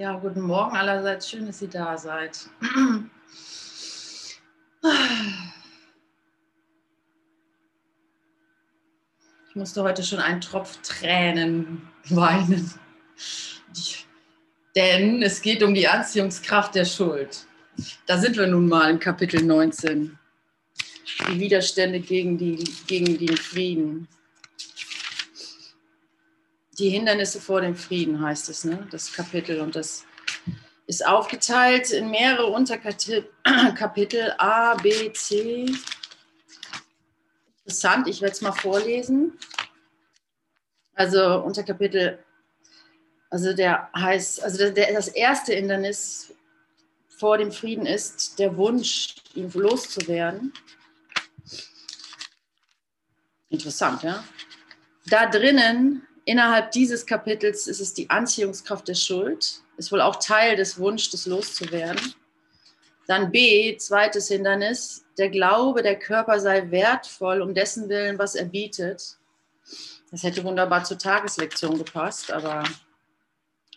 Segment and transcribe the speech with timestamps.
[0.00, 1.28] Ja, guten Morgen allerseits.
[1.28, 2.48] Schön, dass ihr da seid.
[9.46, 12.72] Ich musste heute schon einen Tropf Tränen weinen.
[14.74, 17.44] Denn es geht um die Anziehungskraft der Schuld.
[18.06, 20.18] Da sind wir nun mal im Kapitel 19.
[21.28, 24.08] Die Widerstände gegen, die, gegen den Frieden.
[26.80, 28.88] Die Hindernisse vor dem Frieden heißt es, ne?
[28.90, 29.60] das Kapitel.
[29.60, 30.06] Und das
[30.86, 33.26] ist aufgeteilt in mehrere Unterkapitel
[34.38, 35.66] A, B, C.
[37.58, 39.38] Interessant, ich werde es mal vorlesen.
[40.94, 42.18] Also Unterkapitel,
[43.28, 46.34] also der heißt, also der, der, das erste Hindernis
[47.08, 50.54] vor dem Frieden ist der Wunsch, ihn loszuwerden.
[53.50, 54.24] Interessant, ja.
[55.10, 60.54] Da drinnen Innerhalb dieses Kapitels ist es die Anziehungskraft der Schuld, ist wohl auch Teil
[60.54, 62.14] des Wunsches, loszuwerden.
[63.08, 68.44] Dann B, zweites Hindernis, der Glaube, der Körper sei wertvoll um dessen Willen, was er
[68.44, 69.18] bietet.
[70.12, 72.62] Das hätte wunderbar zur Tageslektion gepasst, aber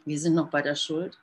[0.05, 1.17] wir sind noch bei der Schuld.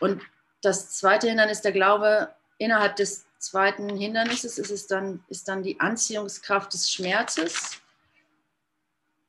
[0.00, 0.20] Und
[0.62, 5.78] das zweite Hindernis, der Glaube, innerhalb des zweiten Hindernisses ist es dann, ist dann die
[5.78, 7.81] Anziehungskraft des Schmerzes.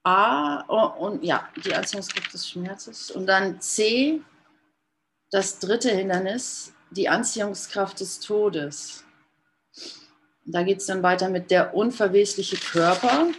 [0.03, 3.11] A und ja, die Anziehungskraft des Schmerzes.
[3.11, 4.21] Und dann C,
[5.31, 9.05] das dritte Hindernis, die Anziehungskraft des Todes.
[10.45, 13.29] Da geht es dann weiter mit der unverwesliche Körper.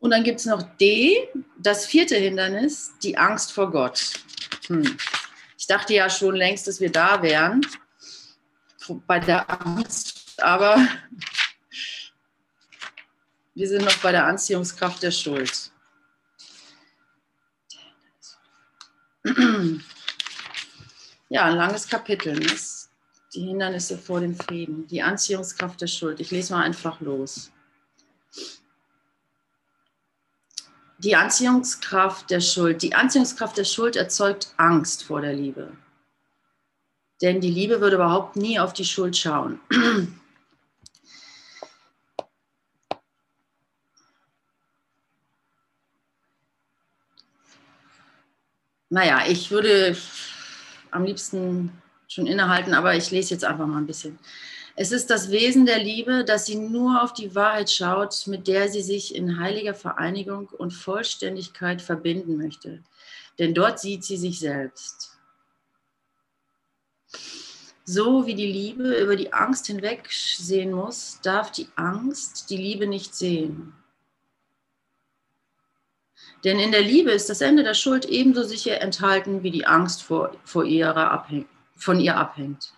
[0.00, 4.14] Und dann gibt es noch D, das vierte Hindernis, die Angst vor Gott.
[4.66, 4.96] Hm.
[5.56, 7.62] Ich dachte ja schon längst, dass wir da wären,
[9.06, 10.76] bei der Angst, aber
[13.54, 15.70] wir sind noch bei der Anziehungskraft der Schuld.
[21.28, 22.34] Ja, ein langes Kapitel.
[22.34, 22.46] Ne?
[23.34, 26.20] Die Hindernisse vor dem Frieden, die Anziehungskraft der Schuld.
[26.20, 27.50] Ich lese mal einfach los.
[30.98, 32.82] Die Anziehungskraft der Schuld.
[32.82, 35.72] Die Anziehungskraft der Schuld erzeugt Angst vor der Liebe.
[37.20, 39.58] Denn die Liebe würde überhaupt nie auf die Schuld schauen.
[48.94, 49.96] Naja, ich würde
[50.92, 51.72] am liebsten
[52.06, 54.20] schon innehalten, aber ich lese jetzt einfach mal ein bisschen.
[54.76, 58.68] Es ist das Wesen der Liebe, dass sie nur auf die Wahrheit schaut, mit der
[58.68, 62.84] sie sich in heiliger Vereinigung und Vollständigkeit verbinden möchte.
[63.40, 65.18] Denn dort sieht sie sich selbst.
[67.84, 73.12] So wie die Liebe über die Angst hinwegsehen muss, darf die Angst die Liebe nicht
[73.16, 73.72] sehen.
[76.44, 80.02] Denn in der Liebe ist das Ende der Schuld ebenso sicher enthalten, wie die Angst
[80.02, 82.74] vor, vor ihrer abhäng, von ihr abhängt.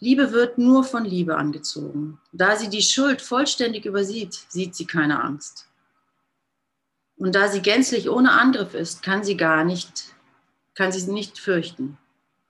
[0.00, 2.20] Liebe wird nur von Liebe angezogen.
[2.32, 5.68] Da sie die Schuld vollständig übersieht, sieht sie keine Angst.
[7.16, 10.14] Und da sie gänzlich ohne Angriff ist, kann sie gar nicht,
[10.74, 11.98] kann sie nicht fürchten,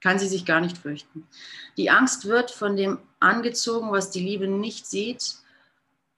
[0.01, 1.27] kann sie sich gar nicht fürchten.
[1.77, 5.37] Die Angst wird von dem angezogen, was die Liebe nicht sieht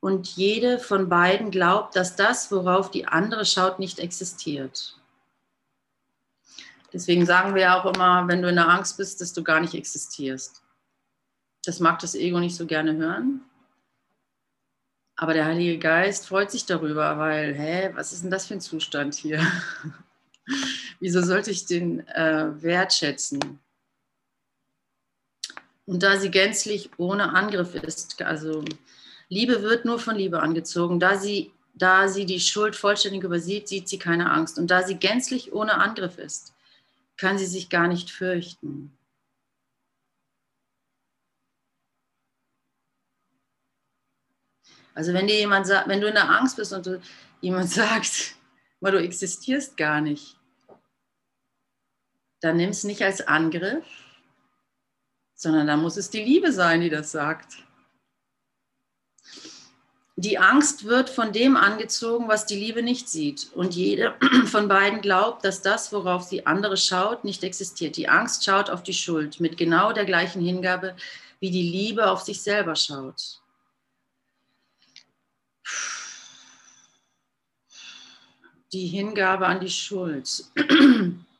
[0.01, 4.97] und jede von beiden glaubt, dass das, worauf die andere schaut, nicht existiert.
[6.91, 9.75] Deswegen sagen wir auch immer, wenn du in der Angst bist, dass du gar nicht
[9.75, 10.63] existierst.
[11.63, 13.41] Das mag das Ego nicht so gerne hören.
[15.15, 18.61] Aber der Heilige Geist freut sich darüber, weil, hä, was ist denn das für ein
[18.61, 19.39] Zustand hier?
[20.99, 23.59] Wieso sollte ich den äh, wertschätzen?
[25.85, 28.65] Und da sie gänzlich ohne Angriff ist, also
[29.31, 30.99] Liebe wird nur von Liebe angezogen.
[30.99, 34.59] Da sie, da sie die Schuld vollständig übersieht, sieht sie keine Angst.
[34.59, 36.53] Und da sie gänzlich ohne Angriff ist,
[37.15, 38.91] kann sie sich gar nicht fürchten.
[44.93, 47.01] Also wenn dir jemand sagt, wenn du in der Angst bist und du,
[47.39, 48.35] jemand sagt,
[48.81, 50.37] weil du existierst gar nicht,
[52.41, 53.85] dann nimm es nicht als Angriff,
[55.35, 57.63] sondern da muss es die Liebe sein, die das sagt.
[60.21, 63.49] Die Angst wird von dem angezogen, was die Liebe nicht sieht.
[63.55, 64.13] Und jede
[64.45, 67.97] von beiden glaubt, dass das, worauf die andere schaut, nicht existiert.
[67.97, 70.95] Die Angst schaut auf die Schuld mit genau der gleichen Hingabe,
[71.39, 73.41] wie die Liebe auf sich selber schaut.
[78.73, 80.43] Die Hingabe an die Schuld.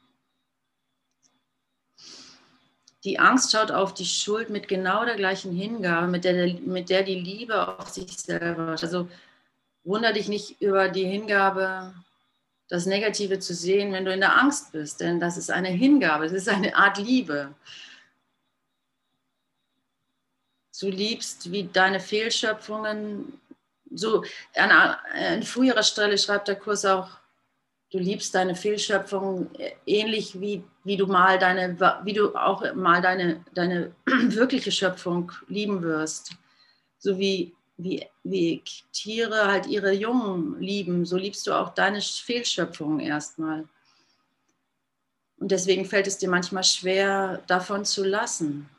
[3.04, 7.04] Die Angst schaut auf die Schuld mit genau der gleichen Hingabe, mit der, mit der
[7.04, 8.76] die Liebe auf sich selber.
[8.80, 9.08] Also
[9.84, 11.94] wunder dich nicht über die Hingabe
[12.72, 16.24] das Negative zu sehen, wenn du in der Angst bist, denn das ist eine Hingabe,
[16.24, 17.54] das ist eine Art Liebe.
[20.80, 23.40] Du liebst wie deine Fehlschöpfungen.
[23.94, 24.24] So
[24.56, 27.10] an, an früherer Stelle schreibt der Kurs auch,
[27.92, 29.50] du liebst deine Fehlschöpfung
[29.86, 35.82] ähnlich wie, wie du mal deine, wie du auch mal deine, deine wirkliche Schöpfung lieben
[35.82, 36.32] wirst.
[36.98, 37.54] So wie
[37.84, 43.68] wie, wie Tiere halt ihre Jungen lieben, so liebst du auch deine Fehlschöpfungen erstmal.
[45.38, 48.70] Und deswegen fällt es dir manchmal schwer, davon zu lassen.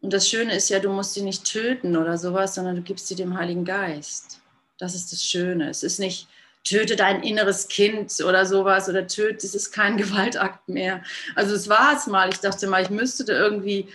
[0.00, 3.08] Und das Schöne ist ja, du musst sie nicht töten oder sowas, sondern du gibst
[3.08, 4.40] sie dem Heiligen Geist.
[4.78, 5.68] Das ist das Schöne.
[5.70, 6.28] Es ist nicht,
[6.68, 11.02] töte dein inneres Kind oder sowas oder töte, es ist kein Gewaltakt mehr.
[11.34, 12.28] Also es war es mal.
[12.28, 13.88] Ich dachte mal, ich müsste da irgendwie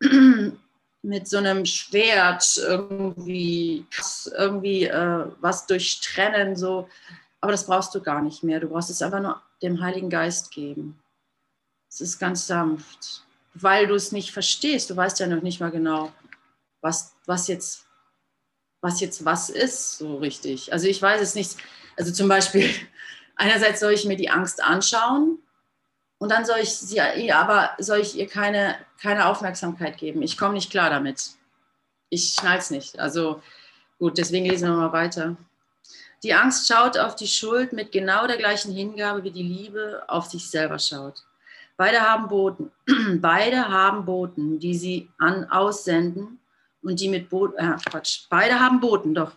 [1.02, 3.86] mit so einem Schwert irgendwie,
[4.36, 6.88] irgendwie äh, was durchtrennen, so.
[7.40, 8.60] Aber das brauchst du gar nicht mehr.
[8.60, 10.98] Du brauchst es einfach nur dem Heiligen Geist geben.
[11.88, 13.22] Es ist ganz sanft,
[13.54, 14.90] weil du es nicht verstehst.
[14.90, 16.12] Du weißt ja noch nicht mal genau,
[16.80, 17.88] was, was jetzt
[18.80, 20.72] was jetzt was ist, so richtig.
[20.72, 21.56] Also ich weiß es nicht.
[21.98, 22.70] Also zum Beispiel,
[23.36, 25.38] einerseits soll ich mir die Angst anschauen
[26.18, 27.00] und dann soll ich sie
[27.32, 30.22] aber soll ich ihr keine, keine Aufmerksamkeit geben.
[30.22, 31.30] Ich komme nicht klar damit.
[32.10, 32.98] Ich schnall's nicht.
[32.98, 33.42] Also
[33.98, 35.36] gut, deswegen lesen wir mal weiter.
[36.22, 40.26] Die Angst schaut auf die Schuld mit genau der gleichen Hingabe, wie die Liebe auf
[40.26, 41.22] sich selber schaut.
[41.76, 42.72] Beide haben Boten,
[43.20, 46.40] beide haben Boten, die sie an aussenden
[46.82, 49.32] und die mit Boten, äh, Quatsch, beide haben Boten, doch,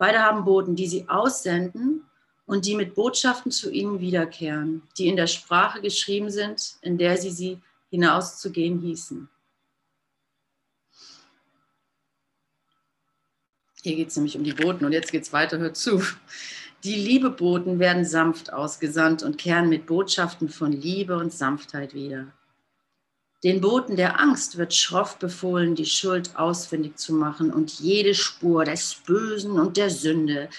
[0.00, 2.06] beide haben Boten, die sie aussenden
[2.46, 7.18] und die mit Botschaften zu ihnen wiederkehren, die in der Sprache geschrieben sind, in der
[7.18, 7.60] sie sie
[7.90, 9.28] hinauszugehen hießen.
[13.82, 16.02] Hier geht es nämlich um die Boten und jetzt geht es weiter, hört zu.
[16.82, 22.32] Die Liebeboten werden sanft ausgesandt und kehren mit Botschaften von Liebe und Sanftheit wieder.
[23.42, 28.66] Den Boten der Angst wird schroff befohlen, die Schuld ausfindig zu machen und jede Spur
[28.66, 30.50] des Bösen und der Sünde,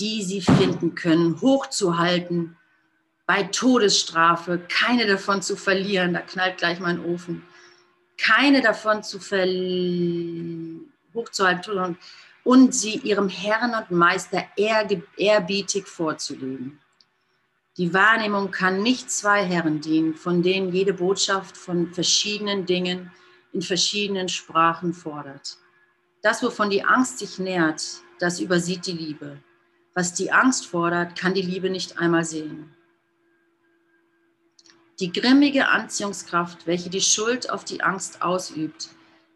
[0.00, 2.56] die sie finden können, hochzuhalten,
[3.26, 7.42] bei Todesstrafe, keine davon zu verlieren, da knallt gleich mein Ofen,
[8.18, 9.18] keine davon zu
[11.14, 11.96] hochzuhalten
[12.44, 16.78] und sie ihrem Herrn und Meister ehrbietig vorzulegen.
[17.78, 23.12] Die Wahrnehmung kann nicht zwei Herren dienen, von denen jede Botschaft von verschiedenen Dingen
[23.52, 25.58] in verschiedenen Sprachen fordert.
[26.22, 27.82] Das, wovon die Angst sich nährt,
[28.18, 29.38] das übersieht die Liebe.
[29.94, 32.74] Was die Angst fordert, kann die Liebe nicht einmal sehen.
[34.98, 38.88] Die grimmige Anziehungskraft, welche die Schuld auf die Angst ausübt,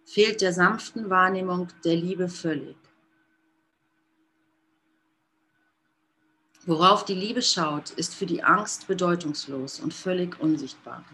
[0.07, 2.77] fehlt der sanften Wahrnehmung der Liebe völlig.
[6.71, 11.05] Worauf die Liebe schaut, ist für die Angst bedeutungslos und völlig unsichtbar.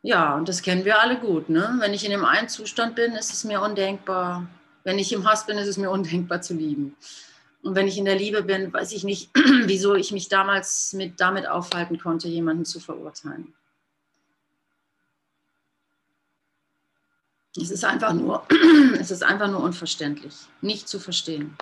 [0.00, 1.50] Ja, und das kennen wir alle gut.
[1.50, 1.76] Ne?
[1.80, 4.46] Wenn ich in dem einen Zustand bin, ist es mir undenkbar,
[4.84, 6.96] wenn ich im Hass bin, ist es mir undenkbar zu lieben.
[7.62, 9.28] Und wenn ich in der Liebe bin, weiß ich nicht,
[9.66, 13.52] wieso ich mich damals mit, damit aufhalten konnte, jemanden zu verurteilen.
[17.54, 18.46] Es ist einfach nur,
[18.98, 21.54] es ist einfach nur unverständlich, nicht zu verstehen.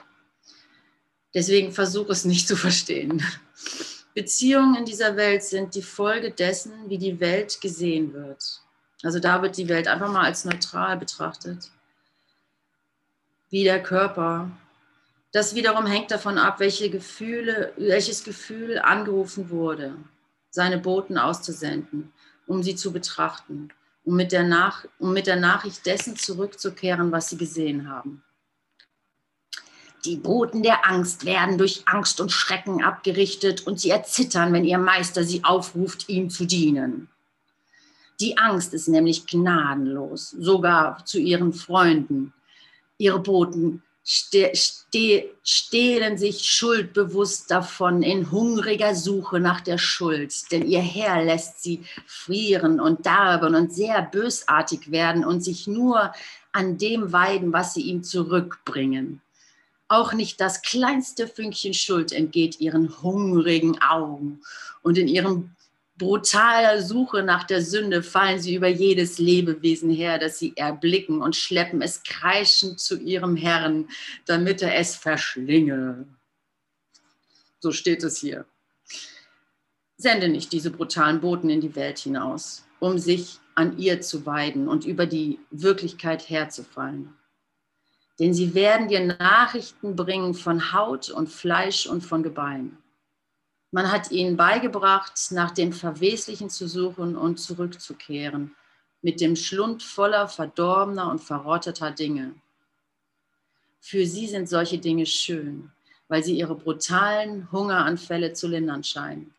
[1.34, 3.22] Deswegen versuche es nicht zu verstehen.
[4.14, 8.60] Beziehungen in dieser Welt sind die Folge dessen, wie die Welt gesehen wird.
[9.02, 11.70] Also da wird die Welt einfach mal als neutral betrachtet
[13.52, 14.50] wie der Körper.
[15.30, 19.94] Das wiederum hängt davon ab, welche Gefühle, welches Gefühl angerufen wurde,
[20.50, 22.12] seine Boten auszusenden,
[22.46, 23.68] um sie zu betrachten,
[24.04, 28.22] um mit, der Nach um mit der Nachricht dessen zurückzukehren, was sie gesehen haben.
[30.04, 34.78] Die Boten der Angst werden durch Angst und Schrecken abgerichtet und sie erzittern, wenn ihr
[34.78, 37.08] Meister sie aufruft, ihm zu dienen.
[38.18, 42.32] Die Angst ist nämlich gnadenlos, sogar zu ihren Freunden,
[42.98, 50.66] ihre Boten ste ste stehlen sich schuldbewusst davon in hungriger Suche nach der Schuld, denn
[50.66, 56.12] ihr Herr lässt sie frieren und darben und sehr bösartig werden und sich nur
[56.52, 59.20] an dem weiden, was sie ihm zurückbringen.
[59.92, 64.40] Auch nicht das kleinste Fünkchen Schuld entgeht ihren hungrigen Augen
[64.80, 65.54] und in ihrem
[65.98, 71.36] brutaler Suche nach der Sünde fallen sie über jedes Lebewesen her, das sie erblicken und
[71.36, 73.86] schleppen es kreischend zu ihrem Herrn,
[74.24, 76.06] damit er es verschlinge.
[77.60, 78.46] So steht es hier.
[79.98, 84.68] Sende nicht diese brutalen Boten in die Welt hinaus, um sich an ihr zu weiden
[84.68, 87.12] und über die Wirklichkeit herzufallen.
[88.22, 92.78] Denn sie werden dir Nachrichten bringen von Haut und Fleisch und von Gebein.
[93.72, 98.54] Man hat ihnen beigebracht, nach dem Verweslichen zu suchen und zurückzukehren,
[99.00, 102.36] mit dem Schlund voller verdorbener und verrotteter Dinge.
[103.80, 105.72] Für sie sind solche Dinge schön,
[106.06, 109.34] weil sie ihre brutalen Hungeranfälle zu lindern scheinen.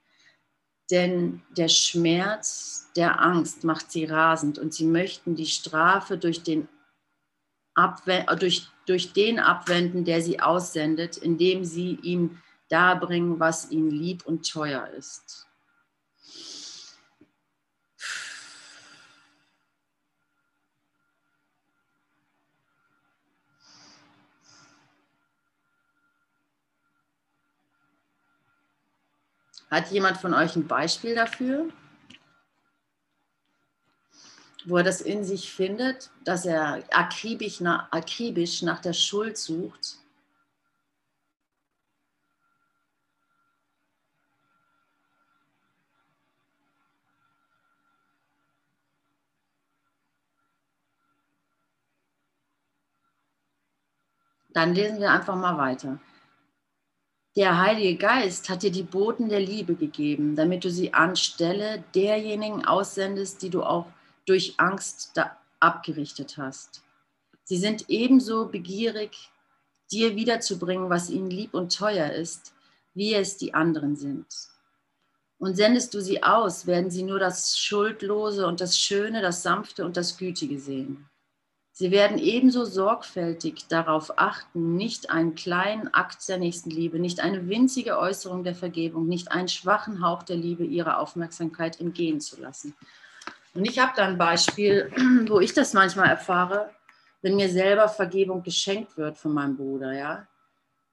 [0.91, 6.67] Denn der Schmerz der Angst macht sie rasend und sie möchten die Strafe durch den,
[8.39, 14.49] durch, durch den abwenden, der sie aussendet, indem sie ihm darbringen, was ihnen lieb und
[14.49, 15.47] teuer ist.
[29.69, 31.69] Hat jemand von euch ein Beispiel dafür,
[34.65, 39.97] wo er das in sich findet, dass er akribisch nach, akribisch nach der Schuld sucht?
[54.53, 55.99] Dann lesen wir einfach mal weiter.
[57.35, 62.63] Der Heilige Geist hat dir die Boten der Liebe gegeben, damit du sie anstelle derjenigen
[62.63, 63.87] aussendest, die du auch
[64.25, 65.19] durch Angst
[65.59, 66.83] abgerichtet hast.
[67.43, 69.31] Sie sind ebenso begierig,
[69.91, 72.53] dir wiederzubringen, was ihnen lieb und teuer ist,
[72.93, 74.27] wie es die anderen sind.
[75.37, 79.85] Und sendest du sie aus, werden sie nur das Schuldlose und das Schöne, das Sanfte
[79.85, 81.09] und das Gütige sehen.
[81.75, 87.97] Sie werden ebenso sorgfältig darauf achten, nicht einen kleinen Akt der Nächstenliebe, nicht eine winzige
[87.97, 92.75] Äußerung der Vergebung, nicht einen schwachen Hauch der Liebe ihrer Aufmerksamkeit entgehen zu lassen.
[93.53, 94.91] Und ich habe da ein Beispiel,
[95.27, 96.69] wo ich das manchmal erfahre,
[97.21, 100.27] wenn mir selber Vergebung geschenkt wird von meinem Bruder, ja.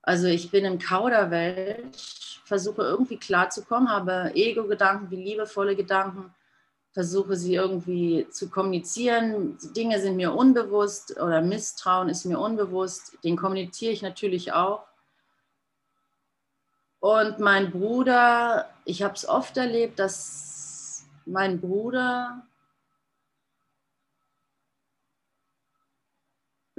[0.03, 1.97] Also ich bin im Kauderwelt,
[2.45, 6.35] versuche irgendwie klarzukommen, habe Ego-Gedanken wie liebevolle Gedanken
[6.93, 9.59] versuche sie irgendwie zu kommunizieren.
[9.77, 13.17] Dinge sind mir unbewusst oder Misstrauen ist mir unbewusst.
[13.23, 14.87] Den kommuniziere ich natürlich auch.
[16.99, 22.43] Und mein Bruder, ich habe es oft erlebt, dass mein Bruder,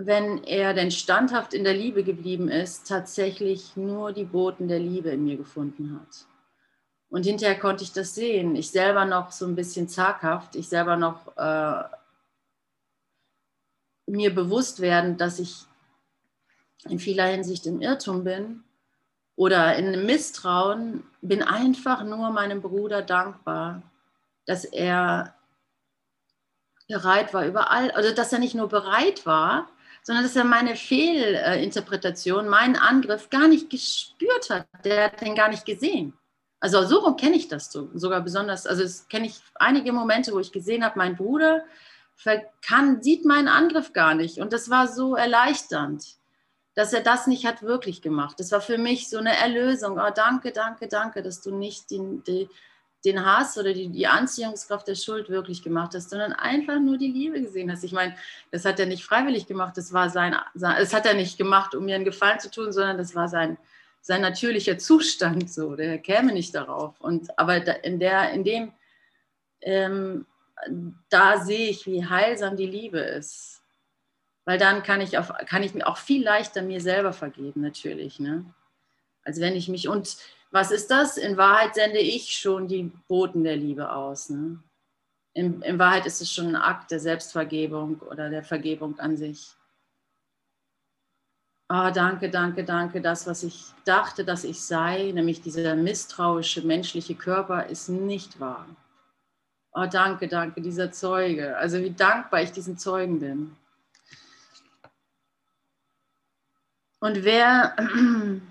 [0.06, 5.10] wenn er denn standhaft in der Liebe geblieben ist, tatsächlich nur die Boten der Liebe
[5.10, 6.26] in mir gefunden hat.
[7.10, 8.56] Und hinterher konnte ich das sehen.
[8.56, 11.84] Ich selber noch so ein bisschen zaghaft, ich selber noch äh,
[14.06, 15.66] mir bewusst werden, dass ich
[16.86, 18.64] in vieler Hinsicht im Irrtum bin
[19.36, 23.82] oder in Misstrauen, bin einfach nur meinem Bruder dankbar,
[24.46, 25.36] dass er
[26.88, 29.70] bereit war, überall, also dass er nicht nur bereit war,
[30.04, 34.68] sondern dass er meine Fehlinterpretation, meinen Angriff gar nicht gespürt hat.
[34.84, 36.14] Der hat den gar nicht gesehen.
[36.60, 38.68] Also so rum kenne ich das so, sogar besonders.
[38.68, 41.64] Also es kenne ich einige Momente, wo ich gesehen habe, mein Bruder
[42.62, 44.40] kann, sieht meinen Angriff gar nicht.
[44.40, 46.04] Und das war so erleichternd,
[46.76, 48.40] dass er das nicht hat wirklich gemacht.
[48.40, 50.00] Das war für mich so eine Erlösung.
[50.00, 52.48] Oh, danke, danke, danke, dass du nicht den, den,
[53.04, 57.12] den Hass oder die, die Anziehungskraft der Schuld wirklich gemacht hast, sondern einfach nur die
[57.12, 57.84] Liebe gesehen hast.
[57.84, 58.16] Ich meine,
[58.52, 61.86] das hat er nicht freiwillig gemacht, das war sein, das hat er nicht gemacht, um
[61.86, 63.58] mir einen Gefallen zu tun, sondern das war sein,
[64.02, 67.00] sein natürlicher Zustand so, der käme nicht darauf.
[67.02, 68.74] Und aber in der, in dem,
[69.62, 70.26] ähm,
[71.10, 73.62] da sehe ich, wie heilsam die Liebe ist.
[74.46, 78.20] Weil dann kann ich, auf, kann ich mir auch viel leichter mir selber vergeben, natürlich.
[78.20, 78.46] Ne?
[79.24, 80.18] Als wenn ich mich, und
[80.52, 81.18] was ist das?
[81.18, 84.30] In Wahrheit sende ich schon die Boten der Liebe aus.
[84.30, 84.62] Ne?
[85.34, 89.56] In, in Wahrheit ist es schon ein Akt der Selbstvergebung oder der Vergebung an sich
[91.72, 97.16] ah, danke, danke, danke, das, was ich dachte, dass ich sei, nämlich dieser misstrauische menschliche
[97.16, 98.66] Körper, ist nicht wahr.
[99.74, 101.56] Oh, danke, danke, dieser Zeuge.
[101.58, 103.56] Also wie dankbar ich diesen Zeugen bin.
[107.00, 107.74] Und wer,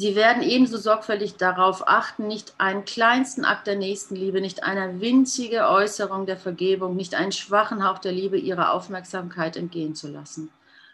[0.00, 5.68] sie werden ebenso sorgfältig darauf achten, nicht einen kleinsten Akt der Nächstenliebe, nicht eine winzige
[5.68, 10.50] Äußerung der Vergebung, nicht einen schwachen Hauch der Liebe ihrer Aufmerksamkeit entgehen zu lassen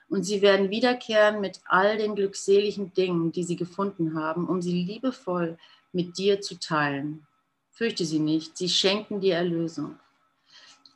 [0.08, 4.82] und sie werden wiederkehren mit all den glückseligen Dingen, die sie gefunden haben, um sie
[4.82, 5.58] liebevoll
[5.92, 7.26] mit dir zu teilen.
[7.70, 9.98] Fürchte sie nicht, sie schenken dir Erlösung.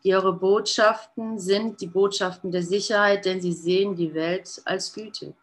[0.02, 5.34] Ihre Botschaften sind die Botschaften der Sicherheit, denn sie sehen die Welt als gütig.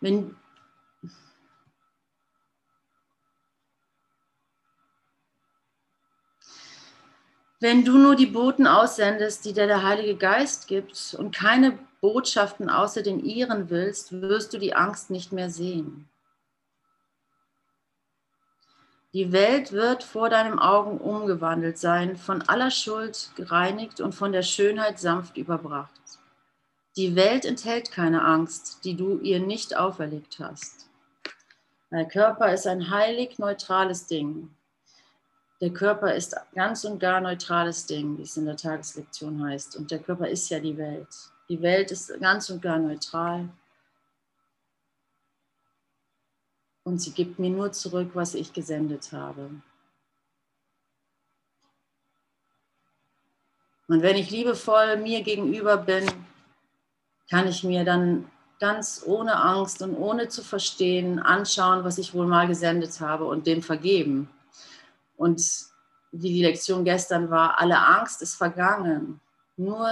[0.00, 0.36] Wenn
[7.58, 12.68] Wenn du nur die Boten aussendest, die dir der Heilige Geist gibt und keine Botschaften
[12.68, 16.08] außer den ihren willst, wirst du die Angst nicht mehr sehen.
[19.14, 24.42] Die Welt wird vor deinen Augen umgewandelt sein, von aller Schuld gereinigt und von der
[24.42, 26.05] Schönheit sanft überbracht.
[26.96, 30.88] Die Welt enthält keine Angst, die du ihr nicht auferlegt hast.
[31.90, 34.54] Der Körper ist ein heilig neutrales Ding.
[35.60, 39.76] Der Körper ist ganz und gar neutrales Ding, wie es in der Tageslektion heißt.
[39.76, 41.08] Und der Körper ist ja die Welt.
[41.48, 43.48] Die Welt ist ganz und gar neutral.
[46.82, 49.50] Und sie gibt mir nur zurück, was ich gesendet habe.
[53.88, 56.06] Und wenn ich liebevoll mir gegenüber bin,
[57.30, 62.26] kann ich mir dann ganz ohne Angst und ohne zu verstehen anschauen, was ich wohl
[62.26, 64.30] mal gesendet habe und dem vergeben.
[65.16, 65.42] Und
[66.12, 69.20] wie die Lektion gestern war, alle Angst ist vergangen.
[69.56, 69.88] Nur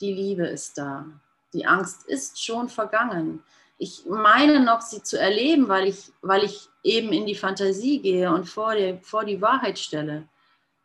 [0.00, 1.06] die Liebe ist da.
[1.52, 3.42] Die Angst ist schon vergangen.
[3.78, 8.32] Ich meine noch, sie zu erleben, weil ich, weil ich eben in die Fantasie gehe
[8.32, 10.28] und vor, die, vor die Wahrheit stelle.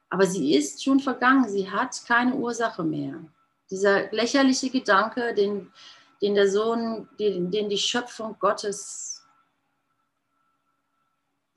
[0.09, 1.49] Aber sie ist schon vergangen.
[1.49, 3.15] Sie hat keine Ursache mehr.
[3.69, 5.71] Dieser lächerliche Gedanke, den,
[6.21, 9.23] den der Sohn, den, den die Schöpfung Gottes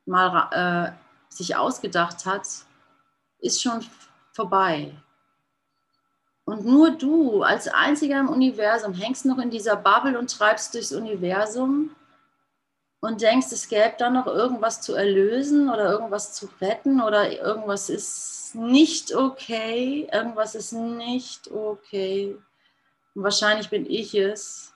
[0.07, 2.47] mal äh, sich ausgedacht hat,
[3.41, 3.85] ist schon
[4.33, 4.95] vorbei.
[6.45, 10.93] Und nur du als einziger im Universum hängst noch in dieser Bubble und treibst durchs
[10.93, 11.95] Universum
[13.01, 17.91] und denkst, es gäbe da noch irgendwas zu erlösen oder irgendwas zu retten oder irgendwas
[17.91, 22.37] ist nicht okay, irgendwas ist nicht okay.
[23.15, 24.73] Und wahrscheinlich bin ich es.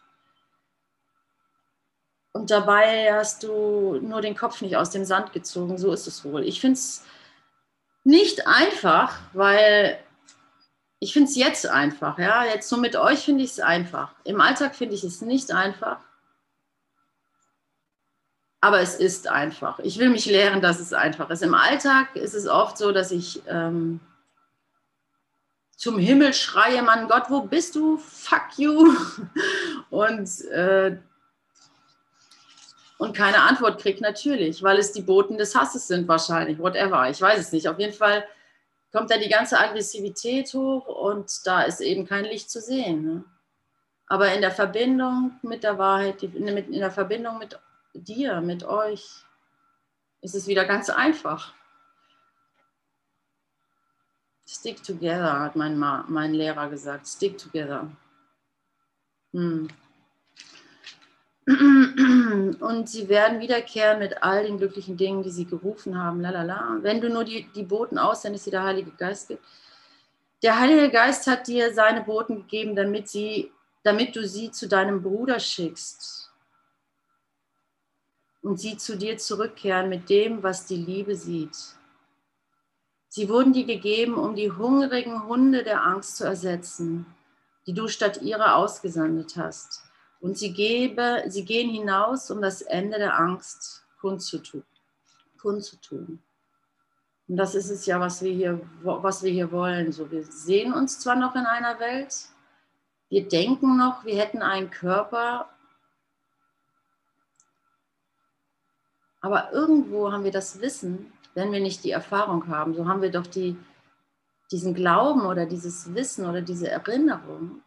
[2.33, 5.77] Und dabei hast du nur den Kopf nicht aus dem Sand gezogen.
[5.77, 6.45] So ist es wohl.
[6.45, 7.05] Ich finde es
[8.05, 9.99] nicht einfach, weil
[10.99, 12.19] ich finde es jetzt einfach.
[12.19, 14.15] Ja, jetzt so mit euch finde ich es einfach.
[14.25, 15.99] Im Alltag finde ich es nicht einfach.
[18.63, 19.81] Aber es ist einfach.
[19.81, 21.43] Ich will mich lehren, dass es einfach ist.
[21.43, 23.99] Im Alltag ist es oft so, dass ich ähm,
[25.77, 27.99] zum Himmel schreie, Mann Gott, wo bist du?
[27.99, 28.95] Fuck you.
[29.91, 30.97] Und äh,
[32.99, 37.21] und keine Antwort kriegt, natürlich, weil es die Boten des Hasses sind wahrscheinlich, whatever, ich
[37.21, 37.67] weiß es nicht.
[37.67, 38.25] Auf jeden Fall
[38.93, 43.05] kommt da die ganze Aggressivität hoch und da ist eben kein Licht zu sehen.
[43.05, 43.25] Ne?
[44.07, 46.47] Aber in der Verbindung mit der Wahrheit, in
[46.79, 47.59] der Verbindung mit
[47.95, 49.25] dir, mit euch,
[50.21, 51.55] ist es wieder ganz einfach.
[54.47, 57.07] Stick together, hat mein, mein Lehrer gesagt.
[57.07, 57.91] Stick together.
[59.33, 59.69] Hm.
[62.61, 66.21] Und sie werden wiederkehren mit all den glücklichen Dingen, die sie gerufen haben.
[66.21, 66.79] Lalala.
[66.83, 69.45] Wenn du nur die, die Boten aussendest, die der Heilige Geist gibt.
[70.43, 73.53] Der Heilige Geist hat dir seine Boten gegeben, damit, sie,
[73.83, 76.22] damit du sie zu deinem Bruder schickst
[78.43, 81.57] und sie zu dir zurückkehren mit dem, was die Liebe sieht.
[83.09, 87.07] Sie wurden dir gegeben, um die hungrigen Hunde der Angst zu ersetzen,
[87.67, 89.83] die du statt ihrer ausgesandet hast
[90.21, 94.65] und sie, gebe, sie gehen hinaus, um das Ende der Angst kundzutun.
[95.41, 96.23] kundzutun.
[97.29, 99.93] Und das ist es ja, was wir, hier, was wir hier wollen.
[99.93, 102.15] So, wir sehen uns zwar noch in einer Welt,
[103.09, 105.49] wir denken noch, wir hätten einen Körper,
[109.23, 113.11] aber irgendwo haben wir das Wissen, wenn wir nicht die Erfahrung haben, so haben wir
[113.11, 113.57] doch die,
[114.51, 117.63] diesen Glauben oder dieses Wissen oder diese Erinnerung,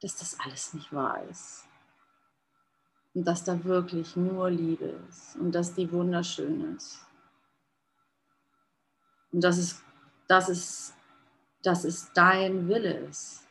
[0.00, 1.64] dass das alles nicht wahr ist.
[3.14, 7.04] Und dass da wirklich nur Liebe ist und dass die wunderschön ist.
[9.30, 9.82] Und dass es,
[10.26, 10.94] dass es,
[11.62, 13.46] dass es dein Wille ist.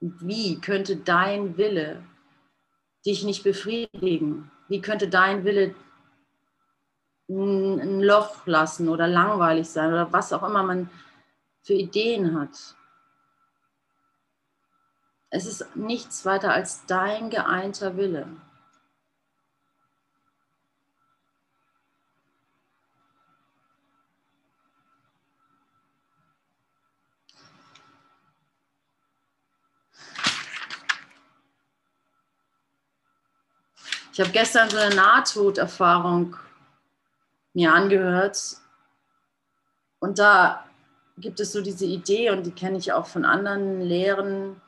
[0.00, 2.02] Und wie könnte dein Wille
[3.04, 4.50] dich nicht befriedigen?
[4.68, 5.74] Wie könnte dein Wille
[7.28, 10.90] ein Loch lassen oder langweilig sein oder was auch immer man
[11.62, 12.76] für Ideen hat?
[15.30, 18.26] Es ist nichts weiter als dein geeinter Wille.
[34.12, 36.36] Ich habe gestern so eine Nahtoderfahrung
[37.54, 38.38] mir angehört.
[40.00, 40.66] Und da
[41.16, 44.60] gibt es so diese Idee, und die kenne ich auch von anderen Lehren,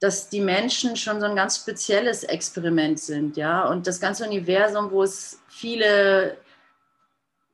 [0.00, 3.68] dass die Menschen schon so ein ganz spezielles Experiment sind, ja.
[3.68, 6.36] Und das ganze Universum, wo es viele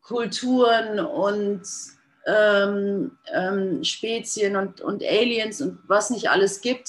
[0.01, 1.63] Kulturen und
[2.25, 6.89] ähm, ähm, Spezien und, und Aliens und was nicht alles gibt,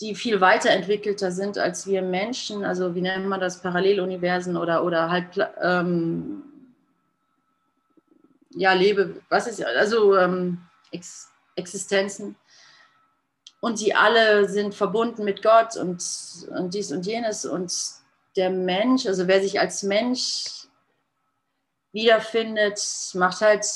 [0.00, 2.64] die viel weiterentwickelter sind als wir Menschen.
[2.64, 5.26] Also wie nennt man das, Paralleluniversen oder, oder halt
[5.60, 6.42] ähm,
[8.50, 10.58] ja, Lebe, was ist, also ähm,
[10.90, 12.36] Ex Existenzen.
[13.60, 16.04] Und die alle sind verbunden mit Gott und,
[16.50, 17.46] und dies und jenes.
[17.46, 17.72] Und
[18.36, 20.66] der Mensch, also wer sich als Mensch
[21.92, 22.78] wiederfindet,
[23.14, 23.66] macht halt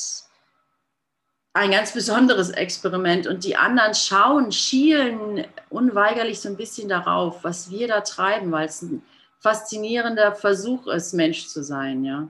[1.52, 7.70] ein ganz besonderes Experiment und die anderen schauen, schielen unweigerlich so ein bisschen darauf, was
[7.70, 9.02] wir da treiben, weil es ein
[9.40, 12.28] faszinierender Versuch ist, Mensch zu sein, ja.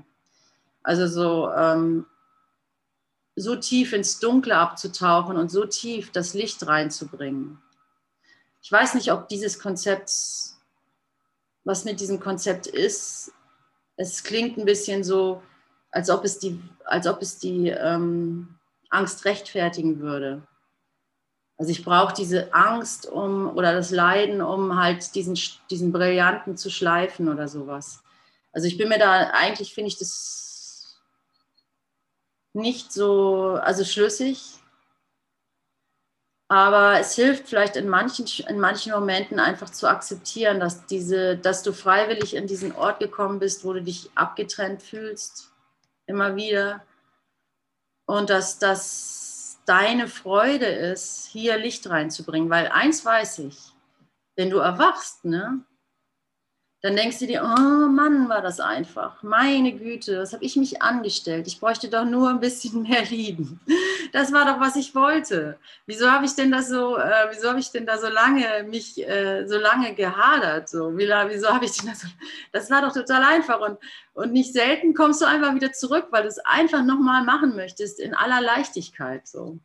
[0.82, 2.06] Also so, ähm,
[3.36, 7.60] so tief ins Dunkle abzutauchen und so tief das Licht reinzubringen.
[8.62, 10.10] Ich weiß nicht, ob dieses Konzept,
[11.64, 13.32] was mit diesem Konzept ist,
[13.96, 15.42] es klingt ein bisschen so,
[15.90, 18.56] als ob es die, als ob es die ähm,
[18.90, 20.46] Angst rechtfertigen würde.
[21.56, 25.38] Also ich brauche diese Angst um oder das Leiden, um halt diesen,
[25.70, 28.02] diesen Brillanten zu schleifen oder sowas.
[28.52, 30.98] Also ich bin mir da, eigentlich finde ich das
[32.52, 34.54] nicht so, also schlüssig.
[36.48, 41.62] Aber es hilft vielleicht in manchen, in manchen Momenten einfach zu akzeptieren, dass, diese, dass
[41.62, 45.52] du freiwillig in diesen Ort gekommen bist, wo du dich abgetrennt fühlst,
[46.06, 46.82] immer wieder
[48.10, 52.50] und dass das deine Freude ist, hier Licht reinzubringen.
[52.50, 53.72] Weil eins weiß ich,
[54.34, 55.60] wenn du erwachst, ne,
[56.82, 59.22] dann denkst du dir, oh Mann, war das einfach.
[59.22, 61.46] Meine Güte, was habe ich mich angestellt?
[61.46, 63.60] Ich bräuchte doch nur ein bisschen mehr lieben.
[64.12, 65.58] Das war doch, was ich wollte.
[65.86, 69.06] Wieso habe ich denn das so, äh, wieso habe ich denn da so lange mich
[69.06, 70.70] äh, so lange gehadert?
[70.70, 72.08] So, wieso habe ich denn das so,
[72.52, 73.78] das war doch total einfach und,
[74.14, 78.00] und nicht selten kommst du einfach wieder zurück, weil du es einfach nochmal machen möchtest
[78.00, 79.28] in aller Leichtigkeit.
[79.28, 79.58] So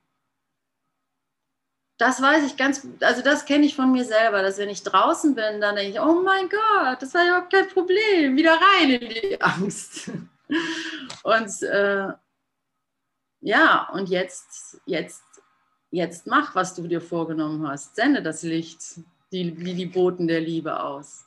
[1.97, 5.33] das weiß ich ganz, also das kenne ich von mir selber, dass wenn ich draußen
[5.33, 9.09] bin, dann denke ich, oh mein Gott, das war überhaupt kein Problem, wieder rein in
[9.09, 10.11] die Angst.
[11.23, 12.07] Und äh,
[13.39, 15.23] ja, und jetzt, jetzt,
[15.89, 17.95] jetzt mach, was du dir vorgenommen hast.
[17.95, 18.81] Sende das Licht,
[19.31, 21.25] die, wie die Boten der Liebe aus.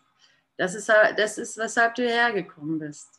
[0.56, 3.17] Das ist, das ist, weshalb du hergekommen bist.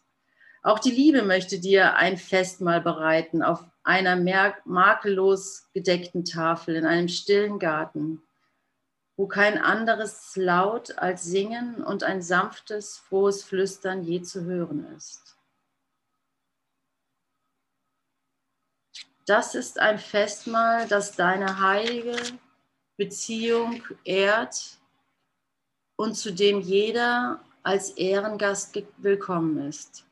[0.61, 4.17] Auch die Liebe möchte dir ein Festmahl bereiten auf einer
[4.65, 8.21] makellos gedeckten Tafel in einem stillen Garten,
[9.15, 15.37] wo kein anderes Laut als Singen und ein sanftes, frohes Flüstern je zu hören ist.
[19.25, 22.17] Das ist ein Festmahl, das deine heilige
[22.97, 24.79] Beziehung ehrt
[25.95, 30.08] und zu dem jeder als Ehrengast willkommen ist.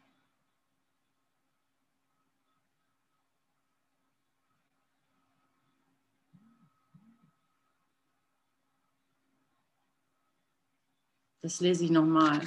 [11.48, 12.42] Das lese ich nochmal.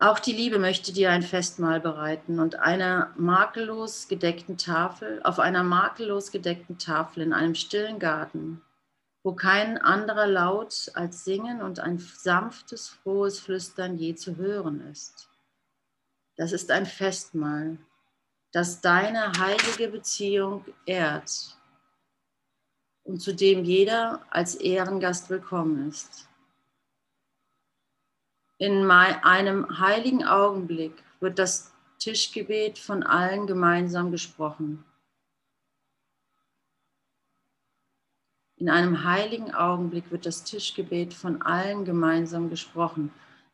[0.00, 5.62] Auch die Liebe möchte dir ein Festmahl bereiten und einer makellos gedeckten Tafel, auf einer
[5.62, 8.64] makellos gedeckten Tafel in einem stillen Garten,
[9.22, 15.28] wo kein anderer Laut als Singen und ein sanftes, frohes Flüstern je zu hören ist.
[16.34, 17.78] Das ist ein Festmahl,
[18.50, 21.57] das deine heilige Beziehung ehrt
[23.08, 26.28] und zu dem jeder als Ehrengast willkommen ist.
[28.58, 34.84] In einem heiligen Augenblick wird das Tischgebet von allen gemeinsam gesprochen.
[38.56, 43.10] In einem heiligen Augenblick wird das Tischgebet von allen gemeinsam gesprochen,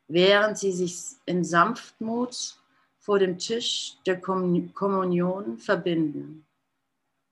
[0.09, 2.57] während sie sich in Sanftmut
[2.99, 6.45] vor dem Tisch der Kommunion verbinden.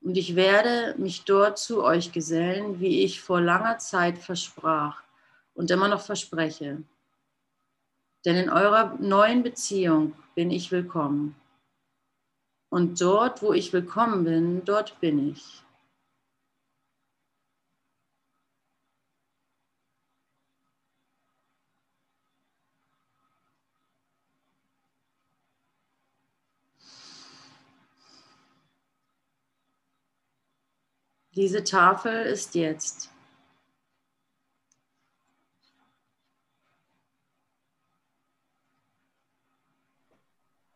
[0.03, 5.01] Und ich werde mich dort zu euch gesellen, wie ich vor langer Zeit versprach
[5.53, 6.83] und immer noch verspreche.
[8.25, 11.35] Denn in eurer neuen Beziehung bin ich willkommen.
[12.69, 15.62] Und dort, wo ich willkommen bin, dort bin ich.
[31.35, 33.09] Diese Tafel ist jetzt.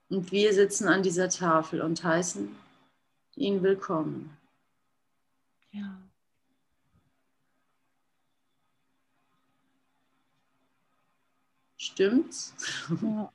[0.10, 2.56] Und wir sitzen an dieser Tafel und heißen
[3.36, 4.36] ihn willkommen.
[5.72, 6.02] Ja.
[11.78, 12.54] Stimmt's?
[13.02, 13.32] Ja.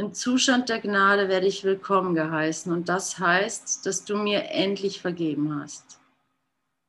[0.00, 5.00] Im Zustand der Gnade werde ich willkommen geheißen und das heißt, dass du mir endlich
[5.00, 6.00] vergeben hast.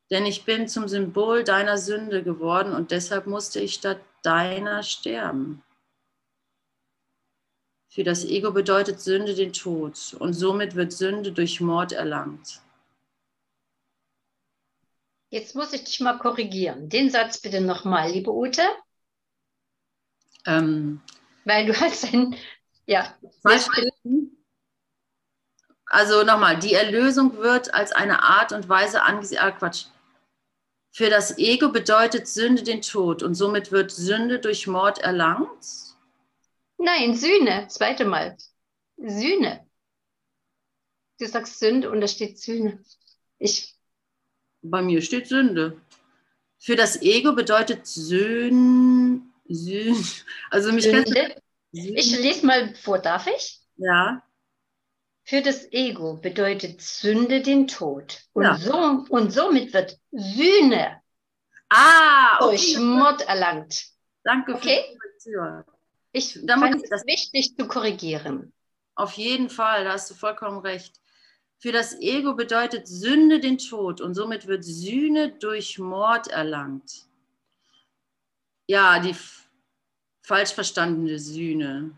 [0.09, 5.61] Denn ich bin zum Symbol deiner Sünde geworden und deshalb musste ich statt deiner sterben.
[7.89, 12.61] Für das Ego bedeutet Sünde den Tod und somit wird Sünde durch Mord erlangt.
[15.29, 16.87] Jetzt muss ich dich mal korrigieren.
[16.87, 18.63] Den Satz bitte nochmal, liebe Ute.
[20.45, 21.01] Ähm,
[21.43, 22.35] Weil du hast ein,
[22.91, 23.17] ja.
[25.85, 29.41] Also nochmal, die Erlösung wird als eine Art und Weise angesehen.
[29.41, 29.85] Ah, Quatsch.
[30.93, 35.95] Für das Ego bedeutet Sünde den Tod und somit wird Sünde durch Mord erlangt.
[36.77, 38.37] Nein, Sühne, zweite Mal.
[38.97, 39.65] Sühne.
[41.19, 42.83] Du sagst Sünde und da steht Sühne.
[43.37, 43.75] Ich.
[44.61, 45.79] Bei mir steht Sünde.
[46.57, 49.21] Für das Ego bedeutet Sünde.
[49.47, 50.03] Sünde.
[50.49, 51.41] Also mich Sünde.
[51.71, 53.59] Ich lese mal vor, darf ich?
[53.77, 54.23] Ja.
[55.23, 58.21] Für das Ego bedeutet Sünde den Tod.
[58.33, 58.57] Und, ja.
[58.57, 61.01] so, und somit wird Sühne
[61.69, 62.49] ah, okay.
[62.49, 63.85] durch Mord erlangt.
[64.23, 64.83] Danke okay?
[64.83, 65.63] für die Korrektion.
[66.13, 68.51] Ich da fand es das wichtig zu korrigieren.
[68.95, 70.99] Auf jeden Fall, da hast du vollkommen recht.
[71.59, 77.05] Für das Ego bedeutet Sünde den Tod und somit wird Sühne durch Mord erlangt.
[78.67, 79.15] Ja, die
[80.21, 81.97] falsch verstandene Sühne.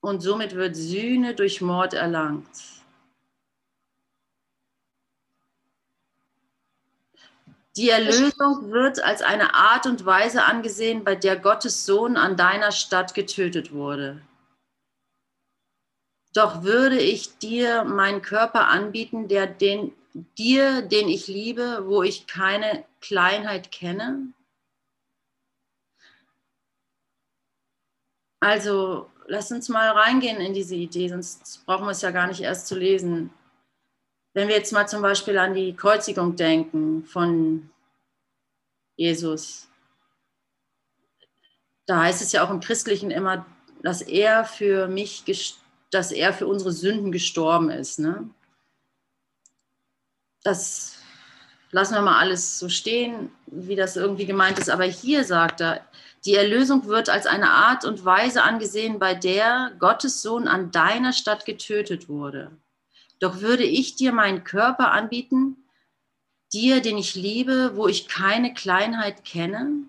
[0.00, 2.48] Und somit wird Sühne durch Mord erlangt.
[7.76, 12.70] Die Erlösung wird als eine Art und Weise angesehen, bei der Gottes Sohn an deiner
[12.70, 14.20] Stadt getötet wurde.
[16.34, 19.92] Doch würde ich dir meinen Körper anbieten, der den,
[20.36, 24.32] dir, den ich liebe, wo ich keine Kleinheit kenne?
[28.42, 32.40] Also lass uns mal reingehen in diese Idee, sonst brauchen wir es ja gar nicht
[32.40, 33.30] erst zu lesen.
[34.34, 37.70] Wenn wir jetzt mal zum Beispiel an die Kreuzigung denken von
[38.96, 39.68] Jesus,
[41.86, 43.46] da heißt es ja auch im Christlichen immer,
[43.80, 45.22] dass er für mich,
[45.92, 48.00] dass er für unsere Sünden gestorben ist.
[48.00, 48.28] Ne?
[50.42, 50.96] Das
[51.72, 54.70] lassen wir mal alles so stehen, wie das irgendwie gemeint ist.
[54.70, 55.84] Aber hier sagt er,
[56.24, 61.12] die Erlösung wird als eine Art und Weise angesehen, bei der Gottes Sohn an deiner
[61.12, 62.52] Stadt getötet wurde.
[63.18, 65.56] Doch würde ich dir meinen Körper anbieten,
[66.52, 69.84] dir, den ich liebe, wo ich keine Kleinheit kenne?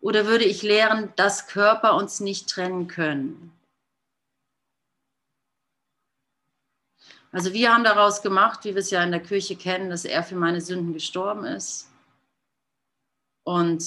[0.00, 3.57] Oder würde ich lehren, dass Körper uns nicht trennen können?
[7.30, 10.22] Also wir haben daraus gemacht, wie wir es ja in der Kirche kennen, dass er
[10.22, 11.88] für meine Sünden gestorben ist.
[13.44, 13.84] Und